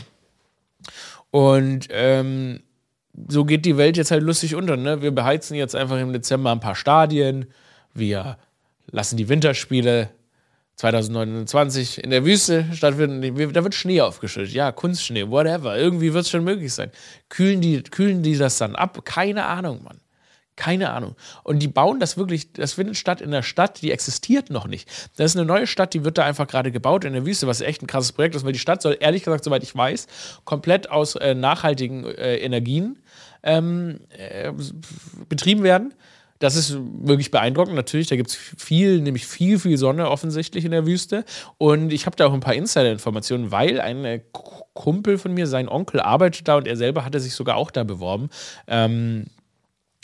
Und 1.32 1.88
ähm, 1.92 2.62
so 3.28 3.46
geht 3.46 3.66
die 3.66 3.78
Welt 3.78 3.98
jetzt 3.98 4.12
halt 4.12 4.24
lustig 4.24 4.56
unter. 4.56 4.78
Ne? 4.78 5.02
Wir 5.02 5.12
beheizen 5.12 5.56
jetzt 5.56 5.76
einfach 5.76 6.00
im 6.00 6.14
Dezember 6.14 6.52
ein 6.52 6.60
paar 6.60 6.76
Stadien, 6.76 7.48
wir 7.94 8.38
lassen 8.92 9.18
die 9.18 9.30
Winterspiele 9.30 10.10
2029 10.80 12.04
in 12.04 12.10
der 12.10 12.24
Wüste 12.24 12.66
stattfinden. 12.74 13.54
Da 13.54 13.64
wird 13.64 13.76
Schnee 13.76 14.00
aufgeschüttet. 14.00 14.54
Ja, 14.54 14.72
Kunstschnee, 14.72 15.30
whatever. 15.30 15.78
Irgendwie 15.78 16.14
wird 16.14 16.24
es 16.24 16.30
schon 16.30 16.46
möglich 16.46 16.74
sein. 16.74 16.92
Kühlen 17.28 17.60
die, 17.60 17.84
kühlen 17.84 18.24
die 18.24 18.38
das 18.38 18.58
dann 18.58 18.76
ab? 18.76 19.04
Keine 19.04 19.46
Ahnung, 19.46 19.84
Mann. 19.84 20.00
Keine 20.56 20.92
Ahnung. 20.92 21.16
Und 21.44 21.60
die 21.60 21.68
bauen 21.68 22.00
das 22.00 22.18
wirklich, 22.18 22.54
das 22.54 22.74
findet 22.74 22.98
statt 22.98 23.20
in 23.22 23.32
der 23.32 23.44
Stadt, 23.44 23.82
die 23.82 23.92
existiert 23.92 24.50
noch 24.50 24.68
nicht. 24.68 24.90
Das 25.18 25.32
ist 25.32 25.38
eine 25.38 25.46
neue 25.46 25.68
Stadt, 25.68 25.94
die 25.94 26.04
wird 26.04 26.18
da 26.18 26.26
einfach 26.26 26.48
gerade 26.48 26.72
gebaut 26.72 27.06
in 27.06 27.14
der 27.14 27.26
Wüste, 27.26 27.48
was 27.48 27.62
echt 27.62 27.82
ein 27.82 27.88
krasses 27.88 28.14
Projekt 28.14 28.36
ist, 28.36 28.46
weil 28.46 28.54
die 28.54 28.60
Stadt 28.60 28.82
soll, 28.82 28.98
ehrlich 29.00 29.24
gesagt, 29.24 29.44
soweit 29.44 29.64
ich 29.64 29.76
weiß, 29.76 30.08
komplett 30.46 30.90
aus 30.90 31.16
äh, 31.16 31.34
nachhaltigen 31.34 32.06
äh, 32.06 32.38
Energien 32.38 33.00
ähm, 33.44 34.02
äh, 34.18 34.52
betrieben 35.28 35.64
werden. 35.64 35.94
Das 36.40 36.56
ist 36.56 36.78
wirklich 36.80 37.32
beeindruckend. 37.32 37.76
Natürlich, 37.76 38.08
da 38.08 38.16
gibt 38.16 38.30
es 38.30 38.36
viel, 38.36 39.02
nämlich 39.02 39.28
viel, 39.28 39.60
viel 39.60 39.78
Sonne 39.78 40.10
offensichtlich 40.10 40.66
in 40.66 40.72
der 40.72 40.86
Wüste. 40.86 41.26
Und 41.58 41.92
ich 41.92 42.06
habe 42.06 42.16
da 42.16 42.28
auch 42.28 42.34
ein 42.34 42.40
paar 42.40 42.54
Insider-Informationen, 42.54 43.52
weil 43.52 43.82
ein 43.82 44.22
Kumpel 44.74 45.18
von 45.18 45.34
mir, 45.34 45.48
sein 45.48 45.68
Onkel, 45.68 46.00
arbeitet 46.00 46.48
da 46.48 46.56
und 46.56 46.68
er 46.68 46.78
selber 46.78 47.04
hatte 47.04 47.20
sich 47.20 47.34
sogar 47.34 47.58
auch 47.58 47.72
da 47.72 47.84
beworben. 47.84 48.30
Ähm, 48.68 49.26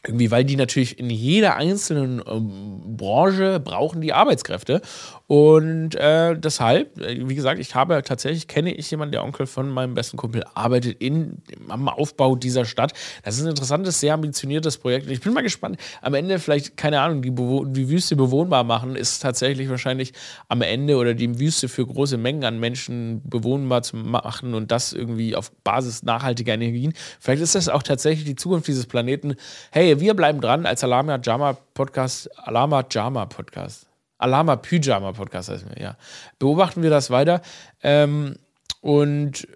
irgendwie, 0.07 0.31
weil 0.31 0.45
die 0.45 0.55
natürlich 0.55 0.99
in 0.99 1.09
jeder 1.09 1.55
einzelnen 1.55 2.21
ähm, 2.27 2.97
Branche 2.97 3.59
brauchen 3.59 4.01
die 4.01 4.13
Arbeitskräfte. 4.13 4.81
Und 5.27 5.95
äh, 5.95 6.37
deshalb, 6.37 6.99
äh, 6.99 7.27
wie 7.27 7.35
gesagt, 7.35 7.59
ich 7.59 7.73
habe 7.73 8.01
tatsächlich, 8.03 8.47
kenne 8.47 8.73
ich 8.73 8.89
jemanden, 8.91 9.13
der 9.13 9.23
Onkel 9.23 9.47
von 9.47 9.69
meinem 9.69 9.95
besten 9.95 10.17
Kumpel 10.17 10.43
arbeitet 10.53 11.01
in, 11.01 11.41
am 11.67 11.89
Aufbau 11.89 12.35
dieser 12.35 12.65
Stadt. 12.65 12.93
Das 13.23 13.35
ist 13.35 13.43
ein 13.43 13.49
interessantes, 13.49 13.99
sehr 13.99 14.13
ambitioniertes 14.13 14.77
Projekt. 14.77 15.07
Und 15.07 15.13
ich 15.13 15.21
bin 15.21 15.33
mal 15.33 15.41
gespannt, 15.41 15.77
am 16.01 16.13
Ende 16.13 16.37
vielleicht, 16.37 16.77
keine 16.77 17.01
Ahnung, 17.01 17.21
die, 17.21 17.31
die 17.31 17.89
Wüste 17.89 18.15
bewohnbar 18.15 18.63
machen, 18.63 18.95
ist 18.95 19.19
tatsächlich 19.19 19.69
wahrscheinlich 19.69 20.13
am 20.47 20.61
Ende 20.61 20.97
oder 20.97 21.13
die 21.13 21.39
Wüste 21.39 21.69
für 21.69 21.85
große 21.85 22.17
Mengen 22.17 22.43
an 22.43 22.59
Menschen 22.59 23.21
bewohnbar 23.27 23.81
zu 23.81 23.97
machen 23.97 24.53
und 24.53 24.71
das 24.71 24.93
irgendwie 24.93 25.35
auf 25.35 25.51
Basis 25.63 26.03
nachhaltiger 26.03 26.53
Energien. 26.53 26.93
Vielleicht 27.19 27.41
ist 27.41 27.55
das 27.55 27.69
auch 27.69 27.83
tatsächlich 27.83 28.25
die 28.25 28.35
Zukunft 28.35 28.67
dieses 28.67 28.85
Planeten. 28.85 29.35
Hey, 29.71 29.94
wir 29.99 30.13
bleiben 30.13 30.41
dran 30.41 30.65
als 30.65 30.84
Alama 30.84 31.19
Jama 31.21 31.58
Podcast, 31.73 32.29
Alama 32.38 32.86
Jama 32.89 33.25
Podcast. 33.25 33.88
Alama 34.17 34.55
Pyjama 34.55 35.12
Podcast 35.12 35.49
heißt 35.49 35.69
mir, 35.69 35.81
ja. 35.81 35.97
Beobachten 36.39 36.84
wir 36.84 36.89
das 36.89 37.10
weiter. 37.10 37.41
Ähm, 37.84 38.36
und 38.81 39.47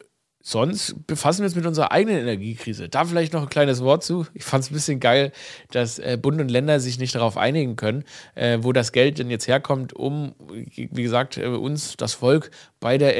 sonst 0.42 1.08
befassen 1.08 1.40
wir 1.40 1.46
uns 1.46 1.56
mit 1.56 1.66
unserer 1.66 1.92
eigenen 1.92 2.20
Energiekrise. 2.20 2.90
Da 2.90 3.06
vielleicht 3.06 3.34
noch 3.34 3.44
ein 3.44 3.50
kleines 3.50 3.84
Wort 3.84 4.04
zu. 4.04 4.26
Ich 4.34 4.44
fand 4.44 4.64
es 4.64 4.72
ein 4.72 4.74
bisschen 4.74 5.00
geil, 5.00 5.32
dass 5.72 6.00
äh, 6.00 6.18
Bund 6.22 6.42
und 6.42 6.50
Länder 6.50 6.80
sich 6.80 7.00
nicht 7.00 7.16
darauf 7.16 7.38
einigen 7.38 7.76
können, 7.76 8.04
äh, 8.36 8.60
wo 8.62 8.74
das 8.74 8.92
Geld 8.92 9.20
denn 9.20 9.30
jetzt 9.30 9.48
herkommt, 9.48 9.94
um, 9.94 10.34
wie 10.40 11.04
gesagt, 11.04 11.38
äh, 11.38 11.46
uns, 11.46 11.96
das 11.98 12.14
Volk, 12.14 12.52
bei 12.80 12.98
der 12.98 13.18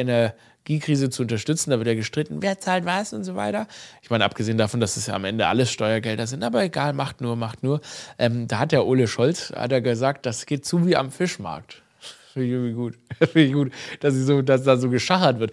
Energiekrise 0.70 1.10
zu 1.10 1.24
unterstützen. 1.24 1.72
Da 1.72 1.78
wird 1.80 1.88
ja 1.88 1.96
gestritten, 1.96 2.42
wer 2.42 2.60
zahlt 2.60 2.86
was 2.86 3.14
und 3.14 3.24
so 3.24 3.36
weiter. 3.36 3.68
Ich 4.02 4.10
meine, 4.10 4.24
abgesehen 4.24 4.58
davon, 4.58 4.80
dass 4.80 4.98
es 4.98 5.08
ja 5.08 5.16
am 5.16 5.26
Ende 5.26 5.48
alles 5.48 5.72
Steuergelder 5.72 6.28
sind, 6.28 6.44
aber 6.44 6.64
egal, 6.64 6.94
macht 6.94 7.22
nur, 7.22 7.36
macht 7.36 7.64
nur. 7.64 7.82
Ähm, 8.20 8.48
da 8.48 8.60
hat 8.60 8.72
der 8.72 8.86
Ole 8.86 9.08
Scholz, 9.08 9.52
hat 9.56 9.72
er 9.72 9.82
gesagt, 9.82 10.26
das 10.26 10.46
geht 10.46 10.66
zu 10.66 10.86
wie 10.86 10.96
am 10.96 11.12
Fischmarkt. 11.12 11.82
Finde 12.34 12.70
ich 12.70 12.76
gut. 12.76 13.00
Finde 13.20 13.42
ich 13.42 13.54
gut, 13.54 13.72
dass, 14.00 14.16
ich 14.16 14.26
so, 14.26 14.44
dass 14.44 14.64
da 14.64 14.78
so 14.78 14.90
geschachert 14.90 15.40
wird. 15.40 15.52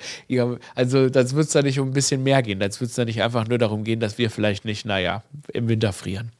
Also, 0.74 1.08
das 1.08 1.34
wird 1.34 1.46
es 1.46 1.52
da 1.52 1.62
nicht 1.62 1.80
um 1.80 1.88
ein 1.88 1.94
bisschen 1.94 2.22
mehr 2.22 2.42
gehen. 2.42 2.60
Das 2.60 2.80
wird 2.80 2.90
es 2.90 2.96
da 2.96 3.04
nicht 3.06 3.22
einfach 3.22 3.48
nur 3.48 3.58
darum 3.58 3.84
gehen, 3.84 4.00
dass 4.00 4.18
wir 4.18 4.30
vielleicht 4.30 4.66
nicht, 4.66 4.84
naja, 4.84 5.22
im 5.52 5.68
Winter 5.68 5.94
frieren. 5.94 6.32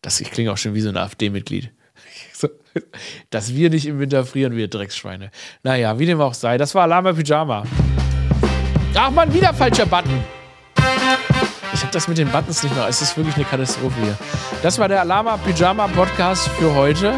Das, 0.00 0.20
ich 0.20 0.30
klinge 0.30 0.52
auch 0.52 0.58
schon 0.58 0.74
wie 0.74 0.80
so 0.80 0.88
ein 0.88 0.96
AfD-Mitglied. 0.96 1.72
So, 2.42 2.48
dass 3.30 3.54
wir 3.54 3.70
nicht 3.70 3.86
im 3.86 4.00
Winter 4.00 4.24
frieren, 4.24 4.56
wir 4.56 4.66
Drecksschweine. 4.66 5.30
Naja, 5.62 5.96
wie 6.00 6.06
dem 6.06 6.20
auch 6.20 6.34
sei. 6.34 6.58
Das 6.58 6.74
war 6.74 6.82
Alarma 6.82 7.12
Pyjama. 7.12 7.62
Ach 8.96 9.10
man, 9.12 9.32
wieder 9.32 9.54
falscher 9.54 9.86
Button. 9.86 10.24
Ich 11.72 11.80
habe 11.82 11.92
das 11.92 12.08
mit 12.08 12.18
den 12.18 12.28
Buttons 12.28 12.64
nicht 12.64 12.74
mehr. 12.74 12.88
Es 12.88 13.00
ist 13.00 13.16
wirklich 13.16 13.36
eine 13.36 13.44
Katastrophe 13.44 13.94
hier. 14.02 14.18
Das 14.60 14.76
war 14.80 14.88
der 14.88 15.02
Alarma 15.02 15.36
Pyjama 15.36 15.86
Podcast 15.86 16.48
für 16.58 16.74
heute 16.74 17.14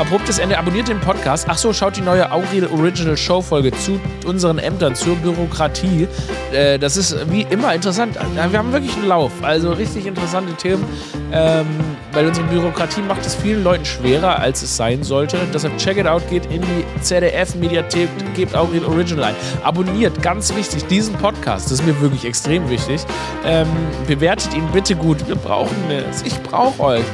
abruptes 0.00 0.38
Ende. 0.38 0.58
Abonniert 0.58 0.88
den 0.88 0.98
Podcast. 0.98 1.46
Ach 1.48 1.58
so, 1.58 1.72
schaut 1.72 1.96
die 1.96 2.00
neue 2.00 2.32
Aurel 2.32 2.66
Original 2.66 3.16
Show 3.16 3.42
Folge 3.42 3.70
zu 3.72 4.00
unseren 4.26 4.58
Ämtern, 4.58 4.94
zur 4.94 5.14
Bürokratie. 5.16 6.08
Äh, 6.52 6.78
das 6.78 6.96
ist 6.96 7.30
wie 7.30 7.42
immer 7.42 7.74
interessant. 7.74 8.16
Wir 8.34 8.58
haben 8.58 8.72
wirklich 8.72 8.96
einen 8.96 9.08
Lauf. 9.08 9.32
Also 9.42 9.72
richtig 9.72 10.06
interessante 10.06 10.54
Themen. 10.54 10.84
Ähm, 11.32 11.66
weil 12.12 12.26
unsere 12.26 12.46
Bürokratie 12.46 13.02
macht 13.02 13.24
es 13.24 13.34
vielen 13.34 13.62
Leuten 13.62 13.84
schwerer, 13.84 14.38
als 14.38 14.62
es 14.62 14.76
sein 14.76 15.02
sollte. 15.02 15.38
Deshalb 15.52 15.76
check 15.78 15.96
it 15.96 16.06
out, 16.06 16.28
geht 16.28 16.46
in 16.46 16.62
die 16.62 17.02
ZDF-Mediathek, 17.02 18.08
gebt 18.34 18.54
Aurel 18.54 18.84
Original 18.84 19.24
ein. 19.24 19.34
Abonniert, 19.62 20.22
ganz 20.22 20.54
wichtig, 20.54 20.86
diesen 20.86 21.14
Podcast. 21.14 21.66
Das 21.66 21.80
ist 21.80 21.86
mir 21.86 22.00
wirklich 22.00 22.24
extrem 22.24 22.68
wichtig. 22.68 23.02
Ähm, 23.44 23.68
bewertet 24.06 24.54
ihn 24.54 24.66
bitte 24.72 24.96
gut. 24.96 25.26
Wir 25.28 25.36
brauchen 25.36 25.90
es. 25.90 26.22
Ich 26.22 26.40
brauche 26.42 26.80
euch. 26.82 27.04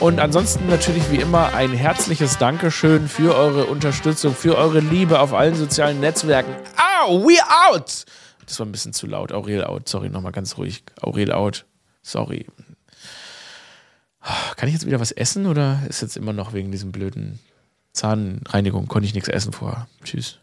Und 0.00 0.20
ansonsten 0.20 0.68
natürlich 0.68 1.10
wie 1.10 1.16
immer 1.16 1.54
ein 1.54 1.70
herzliches 1.70 2.38
Dankeschön 2.38 3.08
für 3.08 3.34
eure 3.34 3.64
Unterstützung, 3.64 4.34
für 4.34 4.56
eure 4.56 4.80
Liebe 4.80 5.20
auf 5.20 5.32
allen 5.32 5.54
sozialen 5.54 6.00
Netzwerken. 6.00 6.54
Au, 6.76 7.22
we 7.22 7.38
out! 7.70 8.04
Das 8.46 8.58
war 8.58 8.66
ein 8.66 8.72
bisschen 8.72 8.92
zu 8.92 9.06
laut. 9.06 9.32
Aurel 9.32 9.64
out. 9.64 9.88
Sorry, 9.88 10.08
nochmal 10.08 10.32
ganz 10.32 10.56
ruhig. 10.56 10.84
Aurel 11.02 11.32
out. 11.32 11.64
Sorry. 12.02 12.46
Kann 14.56 14.68
ich 14.68 14.74
jetzt 14.74 14.86
wieder 14.86 15.00
was 15.00 15.12
essen 15.12 15.46
oder 15.46 15.80
ist 15.88 16.02
jetzt 16.02 16.16
immer 16.16 16.32
noch 16.32 16.52
wegen 16.52 16.72
diesem 16.72 16.92
blöden 16.92 17.38
Zahnreinigung? 17.92 18.88
Konnte 18.88 19.06
ich 19.06 19.14
nichts 19.14 19.28
essen 19.28 19.52
vorher. 19.52 19.86
Tschüss. 20.04 20.38